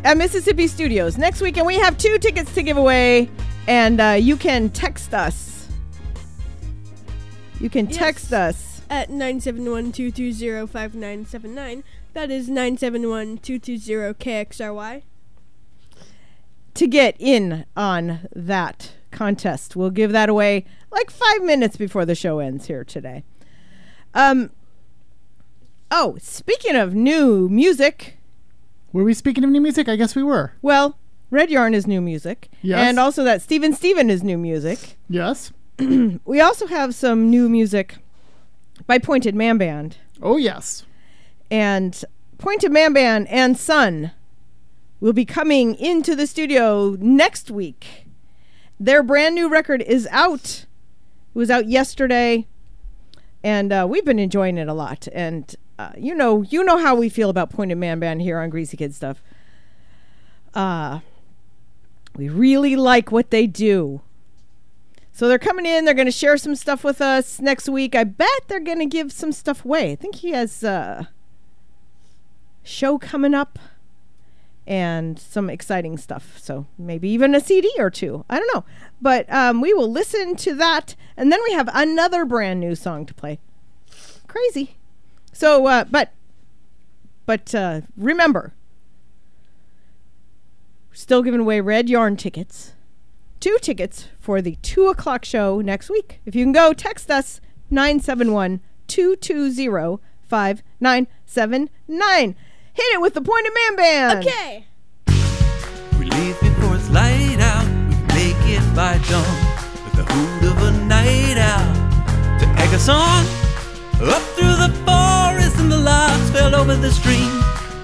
At 0.04 0.16
Mississippi 0.16 0.68
Studios. 0.68 1.18
Next 1.18 1.40
weekend, 1.40 1.66
we 1.66 1.76
have 1.76 1.98
two 1.98 2.18
tickets 2.18 2.54
to 2.54 2.62
give 2.62 2.76
away, 2.76 3.28
and 3.66 4.00
uh, 4.00 4.10
you 4.12 4.36
can 4.36 4.70
text 4.70 5.14
us. 5.14 5.68
You 7.60 7.70
can 7.70 7.86
text 7.86 8.32
us. 8.32 8.82
At 8.88 9.08
971-220-5979. 9.08 11.82
That 12.16 12.30
is 12.30 12.48
971-220-KXRY. 12.48 15.02
to 16.72 16.86
get 16.86 17.14
in 17.18 17.66
on 17.76 18.26
that 18.34 18.92
contest. 19.10 19.76
We'll 19.76 19.90
give 19.90 20.12
that 20.12 20.30
away 20.30 20.64
like 20.90 21.10
five 21.10 21.42
minutes 21.42 21.76
before 21.76 22.06
the 22.06 22.14
show 22.14 22.38
ends 22.38 22.68
here 22.68 22.84
today. 22.84 23.22
Um. 24.14 24.48
Oh, 25.90 26.16
speaking 26.18 26.74
of 26.74 26.94
new 26.94 27.50
music, 27.50 28.16
Were 28.94 29.04
we 29.04 29.12
speaking 29.12 29.44
of 29.44 29.50
new 29.50 29.60
music? 29.60 29.86
I 29.86 29.96
guess 29.96 30.16
we 30.16 30.22
were. 30.22 30.54
well, 30.62 30.96
Red 31.30 31.50
Yarn 31.50 31.74
is 31.74 31.86
new 31.86 32.00
music, 32.00 32.48
Yes. 32.62 32.78
and 32.88 32.98
also 32.98 33.24
that 33.24 33.42
Steven 33.42 33.74
Steven 33.74 34.08
is 34.08 34.22
new 34.22 34.38
music. 34.38 34.96
Yes. 35.10 35.52
We 36.24 36.40
also 36.40 36.66
have 36.68 36.94
some 36.94 37.28
new 37.28 37.50
music 37.50 37.98
by 38.86 38.96
Pointed 38.98 39.34
Man 39.34 39.58
Band, 39.58 39.98
Oh, 40.22 40.38
yes. 40.38 40.85
And 41.50 42.04
Pointed 42.38 42.72
Man 42.72 42.92
Band 42.92 43.28
and 43.28 43.56
Son 43.56 44.12
will 45.00 45.12
be 45.12 45.24
coming 45.24 45.74
into 45.74 46.14
the 46.14 46.26
studio 46.26 46.96
next 46.98 47.50
week. 47.50 48.06
Their 48.78 49.02
brand 49.02 49.34
new 49.34 49.48
record 49.48 49.82
is 49.82 50.06
out. 50.10 50.66
It 51.34 51.38
was 51.38 51.50
out 51.50 51.66
yesterday, 51.68 52.46
and 53.42 53.72
uh, 53.72 53.86
we've 53.88 54.04
been 54.04 54.18
enjoying 54.18 54.58
it 54.58 54.68
a 54.68 54.74
lot. 54.74 55.08
And 55.12 55.54
uh, 55.78 55.92
you 55.96 56.14
know, 56.14 56.42
you 56.42 56.64
know 56.64 56.78
how 56.78 56.94
we 56.94 57.08
feel 57.08 57.30
about 57.30 57.50
Pointed 57.50 57.78
Man 57.78 58.00
Band 58.00 58.22
here 58.22 58.38
on 58.38 58.50
Greasy 58.50 58.76
Kid 58.76 58.94
Stuff. 58.94 59.22
Uh, 60.54 61.00
we 62.16 62.28
really 62.28 62.76
like 62.76 63.12
what 63.12 63.30
they 63.30 63.46
do. 63.46 64.00
So 65.12 65.28
they're 65.28 65.38
coming 65.38 65.64
in. 65.64 65.84
They're 65.84 65.94
going 65.94 66.06
to 66.06 66.12
share 66.12 66.36
some 66.36 66.54
stuff 66.54 66.84
with 66.84 67.00
us 67.00 67.40
next 67.40 67.68
week. 67.68 67.94
I 67.94 68.04
bet 68.04 68.28
they're 68.48 68.60
going 68.60 68.80
to 68.80 68.86
give 68.86 69.12
some 69.12 69.32
stuff 69.32 69.64
away. 69.64 69.92
I 69.92 69.96
think 69.96 70.16
he 70.16 70.32
has 70.32 70.62
a 70.62 71.08
show 72.66 72.98
coming 72.98 73.34
up 73.34 73.58
and 74.66 75.18
some 75.18 75.48
exciting 75.48 75.96
stuff. 75.96 76.38
So 76.38 76.66
maybe 76.76 77.08
even 77.08 77.34
a 77.34 77.40
CD 77.40 77.70
or 77.78 77.90
two. 77.90 78.24
I 78.28 78.38
don't 78.38 78.54
know. 78.54 78.64
But 79.00 79.32
um, 79.32 79.60
we 79.60 79.72
will 79.72 79.90
listen 79.90 80.34
to 80.36 80.54
that. 80.56 80.96
And 81.16 81.30
then 81.30 81.40
we 81.44 81.52
have 81.52 81.70
another 81.72 82.24
brand 82.24 82.60
new 82.60 82.74
song 82.74 83.06
to 83.06 83.14
play. 83.14 83.38
Crazy. 84.26 84.76
So, 85.32 85.66
uh, 85.66 85.84
but, 85.84 86.12
but 87.26 87.54
uh, 87.54 87.82
remember, 87.96 88.54
still 90.92 91.22
giving 91.22 91.40
away 91.40 91.60
red 91.60 91.88
yarn 91.88 92.16
tickets. 92.16 92.72
Two 93.38 93.58
tickets 93.60 94.08
for 94.18 94.42
the 94.42 94.56
two 94.62 94.88
o'clock 94.88 95.24
show 95.24 95.60
next 95.60 95.90
week. 95.90 96.20
If 96.26 96.34
you 96.34 96.44
can 96.44 96.52
go, 96.52 96.72
text 96.72 97.10
us 97.10 97.40
971 97.70 98.60
220 98.88 100.00
5979. 100.28 102.36
Hit 102.76 102.92
it 102.92 103.00
with 103.00 103.14
the 103.14 103.22
Pointed 103.22 103.54
Man 103.54 103.76
Band. 103.76 104.18
Okay. 104.18 104.66
We 105.98 106.10
leave 106.10 106.38
before 106.40 106.76
it's 106.76 106.90
light 106.90 107.40
out. 107.40 107.64
We 107.88 107.96
make 108.14 108.36
it 108.44 108.60
by 108.76 108.98
dawn 109.08 109.36
with 109.84 109.96
the 109.96 110.04
hoot 110.12 110.52
of 110.52 110.62
a 110.62 110.84
night 110.84 111.38
out 111.38 112.38
to 112.38 112.46
egg 112.60 112.74
us 112.74 112.90
on 112.90 113.24
up 114.04 114.20
through 114.36 114.56
the 114.60 114.70
forest 114.84 115.56
and 115.56 115.72
the 115.72 115.78
logs 115.78 116.28
fell 116.32 116.54
over 116.54 116.76
the 116.76 116.90
stream. 116.90 117.32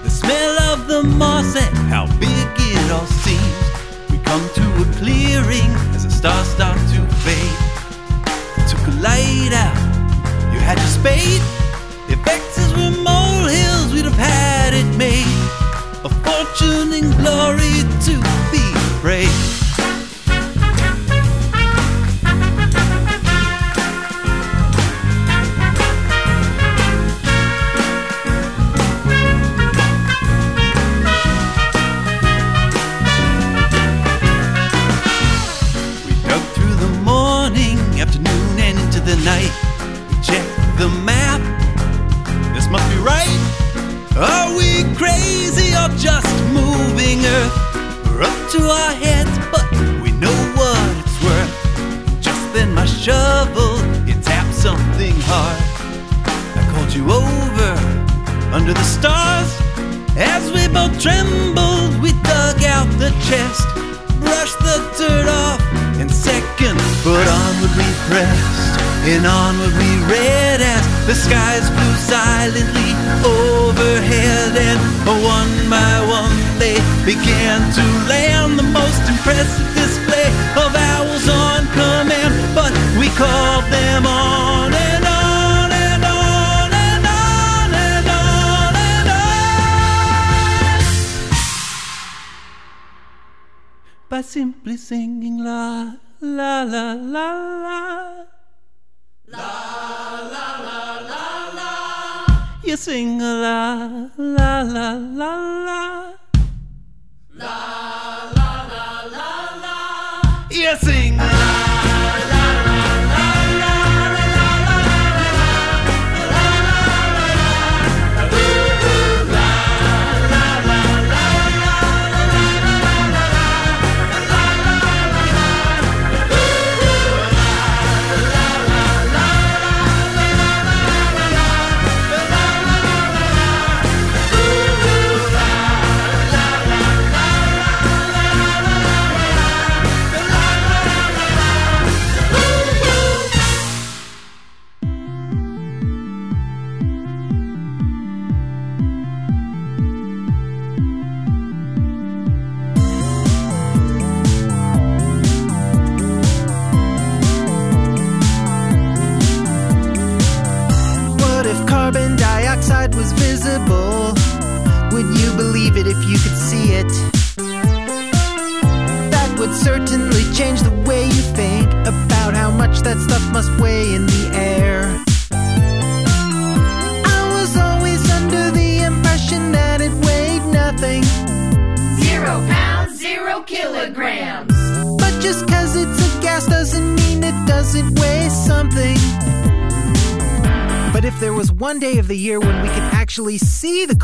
The 0.03 0.11
smell 0.11 0.59
of 0.71 0.87
the 0.87 1.01
moss 1.01 1.55
and 1.55 1.75
how 1.89 2.05
big 2.19 2.42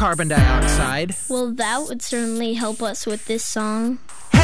carbon 0.10 0.28
dioxide, 0.28 1.16
Well, 1.30 1.51
that 1.51 1.84
would 1.88 2.01
certainly 2.01 2.55
help 2.55 2.82
us 2.82 3.05
with 3.05 3.28
this 3.28 3.45
song. 3.45 3.99
Hey, 4.32 4.39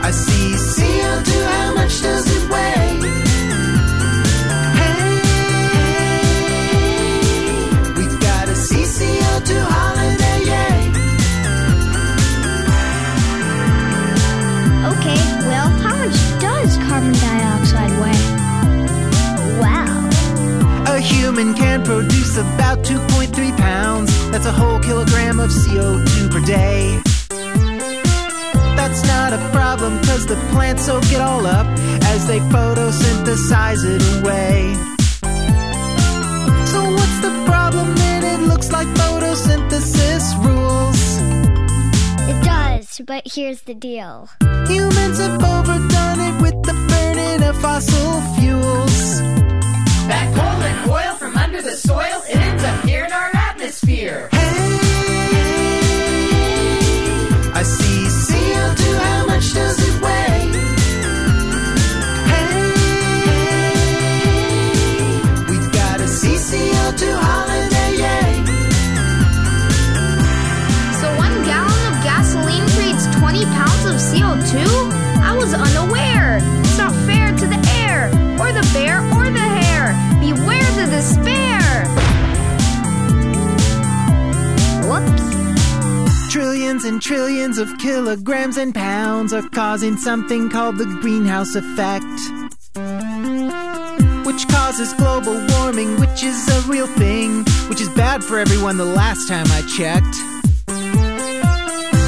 I 0.00 0.10
see 0.10 0.54
CO2, 0.72 1.44
how 1.52 1.74
much 1.74 2.00
does 2.00 2.26
it 2.34 2.50
weigh? 2.50 2.96
Hey, 4.78 5.10
we've 7.98 8.20
got 8.22 8.48
a 8.48 8.56
CCO2 8.66 9.50
holiday, 9.74 10.38
yay! 10.48 10.78
Okay, 14.92 15.20
well, 15.46 15.68
how 15.84 15.94
much 15.94 16.18
does 16.40 16.78
carbon 16.88 17.12
dioxide 17.12 17.94
weigh? 18.00 18.35
A 20.96 20.98
human 20.98 21.52
can 21.52 21.84
produce 21.84 22.38
about 22.38 22.78
2.3 22.78 23.54
pounds. 23.58 24.08
That's 24.30 24.46
a 24.46 24.50
whole 24.50 24.80
kilogram 24.80 25.38
of 25.38 25.50
CO2 25.50 26.30
per 26.30 26.40
day. 26.40 26.98
That's 28.78 29.06
not 29.06 29.34
a 29.34 29.38
problem, 29.52 29.98
cause 30.04 30.24
the 30.24 30.36
plants 30.52 30.86
soak 30.86 31.04
it 31.12 31.20
all 31.20 31.44
up 31.44 31.66
as 32.14 32.26
they 32.26 32.38
photosynthesize 32.38 33.82
it 33.84 34.02
away. 34.16 34.72
So, 36.72 36.80
what's 36.98 37.18
the 37.20 37.44
problem? 37.44 37.94
Then 37.96 38.24
it 38.24 38.46
looks 38.48 38.72
like 38.72 38.86
photosynthesis 38.86 40.24
rules. 40.46 41.02
It 42.30 42.42
does, 42.42 43.02
but 43.04 43.22
here's 43.26 43.60
the 43.62 43.74
deal. 43.74 44.30
Humans 44.66 45.18
have 45.18 45.44
overdone 45.44 46.20
it 46.28 46.40
with 46.40 46.62
the 46.62 46.72
burning 46.88 47.42
of 47.46 47.60
fossil 47.60 48.22
fuels. 48.36 49.45
That 50.08 50.34
coal 50.36 50.62
and 50.62 50.90
oil 50.90 51.16
from 51.16 51.36
under 51.36 51.60
the 51.60 51.72
soil, 51.72 52.22
it 52.28 52.36
ends 52.36 52.62
up 52.62 52.84
here 52.84 53.04
in 53.04 53.12
our 53.12 53.30
atmosphere. 53.34 54.28
And 86.86 87.02
trillions 87.02 87.58
of 87.58 87.68
kilograms 87.78 88.56
and 88.56 88.72
pounds 88.74 89.32
are 89.32 89.42
causing 89.50 89.96
something 89.96 90.48
called 90.48 90.78
the 90.78 90.84
greenhouse 90.84 91.54
effect. 91.56 92.04
Which 94.24 94.46
causes 94.48 94.92
global 94.94 95.44
warming, 95.48 95.98
which 95.98 96.22
is 96.22 96.48
a 96.48 96.60
real 96.70 96.86
thing, 96.86 97.44
which 97.68 97.80
is 97.80 97.88
bad 97.90 98.22
for 98.22 98.38
everyone 98.38 98.76
the 98.76 98.84
last 98.84 99.26
time 99.28 99.46
I 99.50 99.62
checked. 99.76 100.16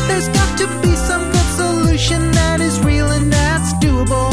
There's 0.09 0.29
got 0.29 0.59
to 0.59 0.66
be 0.81 0.95
some 0.95 1.24
good 1.24 1.51
solution 1.57 2.31
that 2.33 2.61
is 2.61 2.79
real 2.81 3.11
and 3.11 3.33
that's 3.33 3.72
doable. 3.85 4.33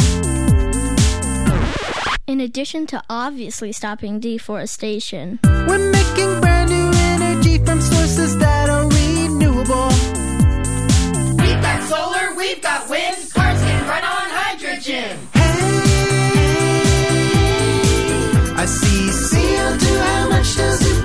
In 2.27 2.39
addition 2.41 2.85
to 2.87 3.01
obviously 3.09 3.71
stopping 3.71 4.19
deforestation, 4.19 5.39
We're 5.43 5.91
making 5.91 6.39
brand 6.39 6.69
new 6.69 6.91
energy 6.93 7.57
from 7.65 7.81
sources 7.81 8.37
that 8.37 8.69
are 8.69 8.87
renewable. 8.87 10.14
We've 12.45 12.61
got 12.61 12.87
wind, 12.87 13.17
cars 13.33 13.59
can 13.59 13.87
run 13.87 14.03
on 14.03 14.29
hydrogen. 14.29 15.17
Hey, 15.33 15.81
I 18.55 18.65
see 18.67 19.09
CO2, 19.09 19.97
how 19.97 20.29
much 20.29 20.55
does 20.55 20.79
it 20.85 21.04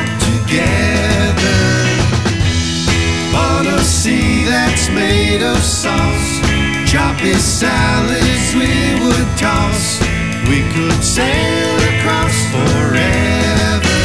tomato 5.11 5.53
sauce, 5.55 6.39
choppy 6.89 7.33
salads 7.33 8.55
we 8.55 8.95
would 9.03 9.37
toss. 9.37 9.99
We 10.47 10.61
could 10.71 11.03
sail 11.03 11.75
across 11.99 12.35
forever. 12.51 14.00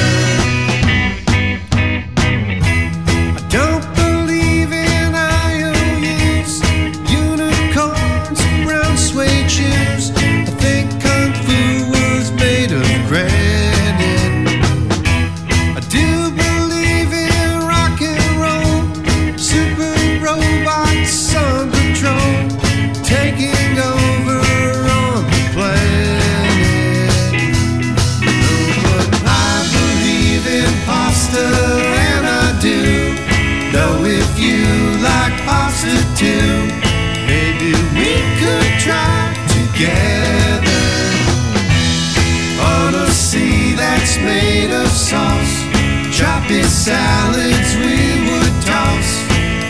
salads 46.87 47.71
we 47.83 47.99
would 48.29 48.55
toss. 48.63 49.09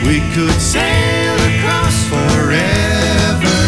We 0.06 0.16
could 0.34 0.60
sail 0.60 1.34
across 1.50 1.96
forever. 2.12 3.58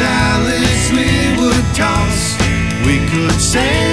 tirelessly 0.00 1.36
would 1.38 1.74
toss, 1.74 2.38
we 2.86 2.98
could 3.10 3.40
say. 3.40 3.89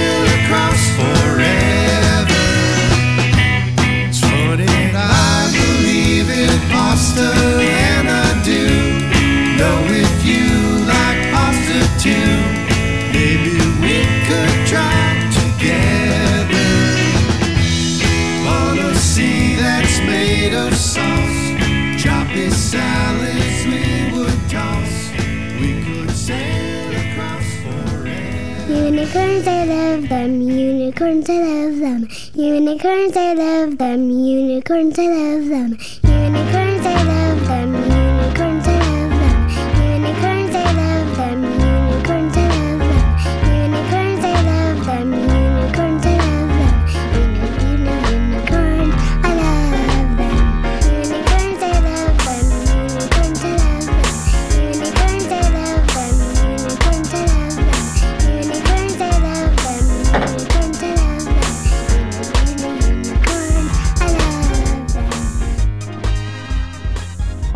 Unicorns, 29.18 29.48
I 29.48 29.64
love 29.64 30.08
them. 30.08 30.40
Unicorns, 30.42 31.28
I 31.28 31.38
love 31.38 31.80
them. 31.80 32.08
Unicorns, 32.34 33.16
I 33.16 33.32
love 33.34 33.78
them. 33.78 34.10
Unicorns, 34.10 34.98
I 34.98 35.06
love 35.08 35.48
them. 35.48 35.78
Unicorns, 36.04 36.86
I 36.86 37.02
love 37.02 37.48
them. 37.48 37.87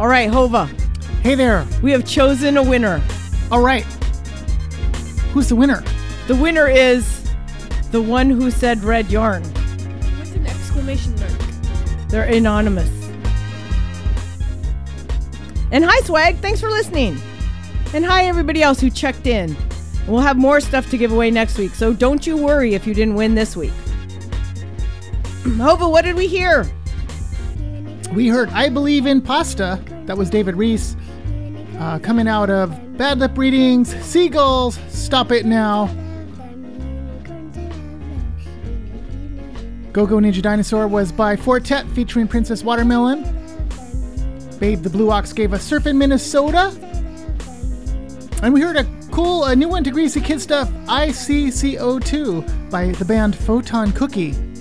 All 0.03 0.09
right, 0.09 0.29
Hova. 0.29 0.67
Hey 1.23 1.37
there. 1.37 1.65
We 1.81 1.93
have 1.93 2.05
chosen 2.05 2.57
a 2.57 2.63
winner. 2.63 3.01
All 3.53 3.63
right. 3.63 3.85
Who's 5.33 5.49
the 5.49 5.55
winner? 5.55 5.85
The 6.27 6.35
winner 6.35 6.67
is 6.67 7.23
the 7.93 8.03
one 8.03 8.29
who 8.29 8.51
said 8.51 8.83
red 8.83 9.13
yarn. 9.13 9.45
With 9.45 10.35
an 10.35 10.49
exclamation 10.49 11.15
mark. 11.15 11.31
They're 12.09 12.25
anonymous. 12.25 12.91
And 15.71 15.85
hi, 15.85 16.01
Swag. 16.01 16.39
Thanks 16.39 16.61
for 16.61 16.69
listening. 16.69 17.17
And 17.95 18.05
hi, 18.05 18.25
everybody 18.25 18.61
else 18.61 18.81
who 18.81 18.91
checked 18.91 19.29
in. 19.29 19.57
We'll 20.09 20.19
have 20.19 20.37
more 20.37 20.59
stuff 20.61 20.91
to 20.91 20.99
give 20.99 21.13
away 21.13 21.31
next 21.31 21.59
week, 21.59 21.77
so 21.77 21.95
don't 21.95 22.27
you 22.27 22.37
worry 22.37 22.75
if 22.75 22.89
you 22.89 22.95
didn't 22.95 23.15
win 23.15 23.37
this 23.37 23.57
week. 23.57 23.71
Hova, 25.59 25.89
what 25.89 26.05
did 26.05 26.17
we 26.17 26.27
hear? 26.27 26.67
We 28.13 28.27
heard 28.27 28.49
I 28.49 28.69
Believe 28.69 29.07
in 29.07 29.23
Pasta. 29.23 29.81
That 30.07 30.17
was 30.17 30.31
David 30.31 30.57
Rees. 30.57 30.97
Uh, 31.79 31.99
coming 31.99 32.29
out 32.29 32.51
of 32.51 32.97
Bad 32.97 33.19
Lip 33.19 33.37
Readings, 33.37 33.95
Seagulls, 34.05 34.79
Stop 34.89 35.33
It 35.33 35.47
Now. 35.47 35.87
Go 39.93 40.07
Go 40.07 40.17
Ninja 40.17 40.41
Dinosaur 40.41 40.89
was 40.89 41.13
by 41.13 41.37
Four 41.37 41.61
Tet 41.61 41.87
featuring 41.89 42.27
Princess 42.27 42.63
Watermelon. 42.63 43.25
Babe 44.59 44.83
the 44.83 44.91
Blue 44.91 45.11
Ox 45.11 45.33
gave 45.33 45.53
us 45.53 45.69
Surfin' 45.69 45.97
Minnesota. 45.97 46.73
And 48.43 48.55
we 48.55 48.61
heard 48.61 48.77
a 48.77 48.87
cool 49.11 49.45
a 49.45 49.55
new 49.55 49.69
one 49.69 49.85
to 49.85 49.91
Greasy 49.91 50.21
Kid 50.21 50.41
Stuff, 50.41 50.71
I 50.89 51.13
See 51.13 51.49
CO2 51.49 52.71
by 52.71 52.93
the 52.93 53.05
band 53.05 53.37
Photon 53.37 53.93
Cookie. 53.93 54.52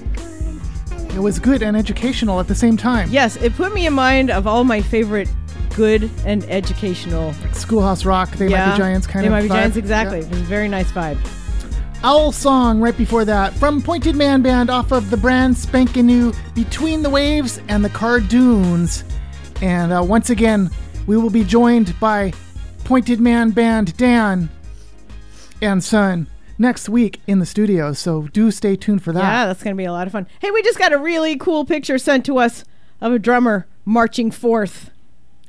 It 1.14 1.20
was 1.20 1.40
good 1.40 1.62
and 1.62 1.76
educational 1.76 2.40
at 2.40 2.48
the 2.48 2.56
same 2.56 2.78
time. 2.78 3.10
Yes, 3.12 3.36
it 3.38 3.54
put 3.56 3.74
me 3.74 3.86
in 3.86 3.94
mind 3.94 4.32
of 4.32 4.48
all 4.48 4.64
my 4.64 4.82
favorite 4.82 5.30
good 5.76 6.10
and 6.26 6.44
educational. 6.46 7.34
Schoolhouse 7.54 8.06
Rock, 8.06 8.32
They 8.32 8.48
Might 8.48 8.72
Be 8.72 8.78
Giants 8.78 9.08
kind 9.08 9.24
they 9.24 9.28
of 9.28 9.32
Might 9.32 9.42
Be 9.44 9.48
vibe. 9.50 9.56
Giants, 9.56 9.78
exactly. 9.78 10.20
Yeah. 10.20 10.26
It 10.26 10.32
was 10.32 10.42
a 10.42 10.46
very 10.46 10.68
nice 10.68 10.92
vibe. 10.92 11.20
Owl 12.04 12.32
Song 12.32 12.80
right 12.80 12.98
before 12.98 13.26
that 13.26 13.54
from 13.54 13.82
Pointed 13.82 14.16
Man 14.16 14.42
Band 14.42 14.70
off 14.70 14.92
of 14.92 15.10
the 15.10 15.18
brand 15.18 15.56
spanking 15.56 16.08
new 16.08 16.34
Between 16.56 17.04
the 17.04 17.10
Waves 17.10 17.62
and 17.68 17.86
the 17.86 17.90
Cardoons. 17.90 19.04
And 19.62 19.94
uh, 19.94 20.02
once 20.04 20.30
again, 20.30 20.72
we 21.08 21.18
will 21.18 21.30
be 21.30 21.44
joined 21.44 21.98
by 22.00 22.34
Pointed 22.86 23.20
Man 23.20 23.52
Band 23.52 23.96
Dan 23.98 24.50
and 25.62 25.84
Son 25.84 26.26
next 26.62 26.88
week 26.88 27.20
in 27.28 27.40
the 27.40 27.46
studio. 27.46 27.92
So 27.92 28.28
do 28.28 28.52
stay 28.52 28.76
tuned 28.76 29.04
for 29.04 29.12
that. 29.12 29.20
Yeah, 29.20 29.46
that's 29.48 29.64
going 29.64 29.76
to 29.76 29.78
be 29.78 29.86
a 29.86 29.92
lot 29.92 30.08
of 30.08 30.14
fun. 30.14 30.28
Hey, 30.40 30.52
we 30.52 30.62
just 30.62 30.80
got 30.80 30.94
a 30.94 30.98
really 30.98 31.36
cool 31.36 31.66
picture 31.66 31.98
sent 31.98 32.26
to 32.28 32.38
us 32.38 32.64
of 33.02 33.12
a 33.12 33.20
drummer 33.20 33.68
marching 33.84 34.32
forth. 34.32 34.92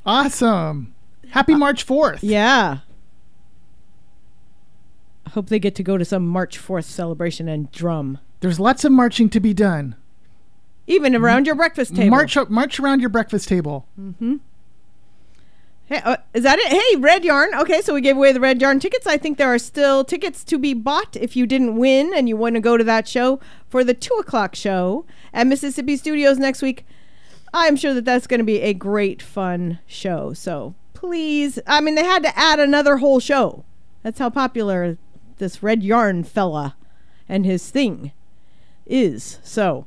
Awesome. 0.05 0.93
Happy 1.29 1.55
March 1.55 1.85
4th. 1.85 2.19
Yeah. 2.21 2.79
I 5.25 5.29
hope 5.29 5.47
they 5.47 5.59
get 5.59 5.75
to 5.75 5.83
go 5.83 5.97
to 5.97 6.03
some 6.03 6.27
March 6.27 6.59
4th 6.59 6.85
celebration 6.85 7.47
and 7.47 7.71
drum. 7.71 8.19
There's 8.41 8.59
lots 8.59 8.83
of 8.83 8.91
marching 8.91 9.29
to 9.29 9.39
be 9.39 9.53
done. 9.53 9.95
Even 10.85 11.15
around 11.15 11.45
your 11.45 11.55
breakfast 11.55 11.95
table. 11.95 12.09
March 12.09 12.37
march 12.49 12.79
around 12.79 12.99
your 12.99 13.09
breakfast 13.09 13.47
table. 13.47 13.87
Mm-hmm. 13.97 14.35
Hey, 15.85 15.99
uh, 16.05 16.17
is 16.33 16.43
that 16.43 16.59
it? 16.59 16.69
Hey, 16.69 16.95
Red 16.95 17.25
Yarn. 17.25 17.53
Okay, 17.53 17.81
so 17.81 17.93
we 17.93 17.99
gave 17.99 18.15
away 18.15 18.31
the 18.31 18.39
Red 18.39 18.61
Yarn 18.61 18.79
tickets. 18.79 19.05
I 19.05 19.17
think 19.17 19.37
there 19.37 19.53
are 19.53 19.59
still 19.59 20.05
tickets 20.05 20.45
to 20.45 20.57
be 20.57 20.73
bought 20.73 21.17
if 21.17 21.35
you 21.35 21.45
didn't 21.45 21.75
win 21.75 22.13
and 22.15 22.29
you 22.29 22.37
want 22.37 22.55
to 22.55 22.61
go 22.61 22.77
to 22.77 22.85
that 22.85 23.05
show 23.05 23.41
for 23.67 23.83
the 23.83 23.93
two 23.93 24.13
o'clock 24.15 24.55
show 24.55 25.05
at 25.33 25.45
Mississippi 25.45 25.97
Studios 25.97 26.37
next 26.37 26.61
week. 26.61 26.85
I'm 27.53 27.75
sure 27.75 27.93
that 27.93 28.05
that's 28.05 28.27
going 28.27 28.39
to 28.39 28.45
be 28.45 28.61
a 28.61 28.73
great, 28.73 29.21
fun 29.21 29.79
show. 29.85 30.31
So 30.33 30.73
please, 30.93 31.59
I 31.67 31.81
mean, 31.81 31.95
they 31.95 32.05
had 32.05 32.23
to 32.23 32.39
add 32.39 32.61
another 32.61 32.97
whole 32.97 33.19
show. 33.19 33.65
That's 34.03 34.19
how 34.19 34.29
popular 34.29 34.97
this 35.37 35.61
Red 35.61 35.83
Yarn 35.83 36.23
fella 36.23 36.77
and 37.27 37.45
his 37.45 37.69
thing 37.69 38.13
is. 38.85 39.39
So 39.43 39.85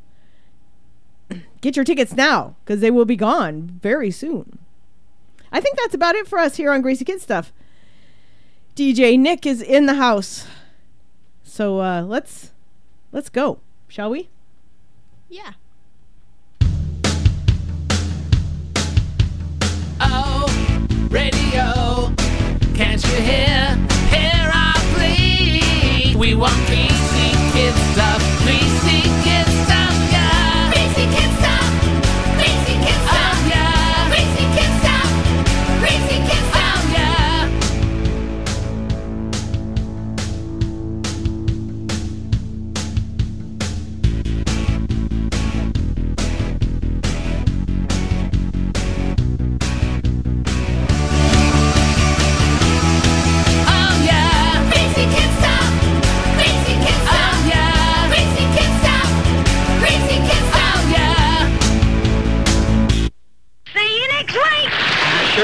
get 1.62 1.74
your 1.74 1.86
tickets 1.86 2.12
now 2.12 2.54
because 2.64 2.82
they 2.82 2.90
will 2.90 3.06
be 3.06 3.16
gone 3.16 3.78
very 3.82 4.10
soon. 4.10 4.58
I 5.52 5.60
think 5.60 5.76
that's 5.78 5.94
about 5.94 6.14
it 6.14 6.26
for 6.26 6.38
us 6.38 6.56
here 6.56 6.72
on 6.72 6.82
Greasy 6.82 7.04
Kid 7.04 7.20
Stuff. 7.20 7.52
DJ 8.74 9.18
Nick 9.18 9.46
is 9.46 9.62
in 9.62 9.86
the 9.86 9.94
house. 9.94 10.46
So 11.42 11.80
uh, 11.80 12.02
let's 12.02 12.50
let's 13.12 13.28
go, 13.28 13.60
shall 13.88 14.10
we? 14.10 14.28
Yeah. 15.28 15.52
Oh, 20.00 20.46
radio, 21.08 22.12
can't 22.74 23.02
you 23.02 23.16
hear? 23.22 23.76
Hear 24.10 24.50
our 24.52 24.74
plea. 24.94 26.14
We 26.16 26.34
want 26.34 26.54
greasy 26.66 27.15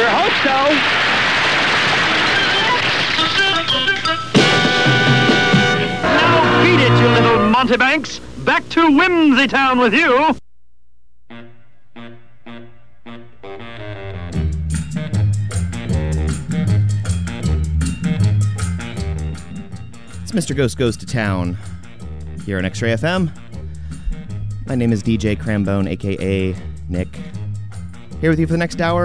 Sure 0.02 0.10
hope 0.10 0.34
so. 0.42 0.56
Now 6.02 6.64
beat 6.64 6.80
it, 6.82 6.90
you 7.00 7.06
little 7.06 7.48
Montebanks. 7.48 8.18
Back 8.38 8.68
to 8.70 8.90
Whimsy 8.90 9.46
Town 9.46 9.78
with 9.78 9.94
you. 9.94 10.34
It's 20.20 20.32
Mr. 20.32 20.56
Ghost 20.56 20.76
Goes 20.78 20.96
to 20.96 21.06
Town 21.06 21.56
here 22.44 22.58
on 22.58 22.64
X 22.64 22.82
Ray 22.82 22.92
FM. 22.94 23.30
My 24.66 24.74
name 24.74 24.92
is 24.92 25.04
DJ 25.04 25.36
Crambone, 25.38 25.88
aka 25.88 26.56
Nick. 26.88 27.16
Here 28.20 28.30
with 28.30 28.38
you 28.38 28.46
for 28.46 28.52
the 28.52 28.58
next 28.58 28.80
hour. 28.80 29.00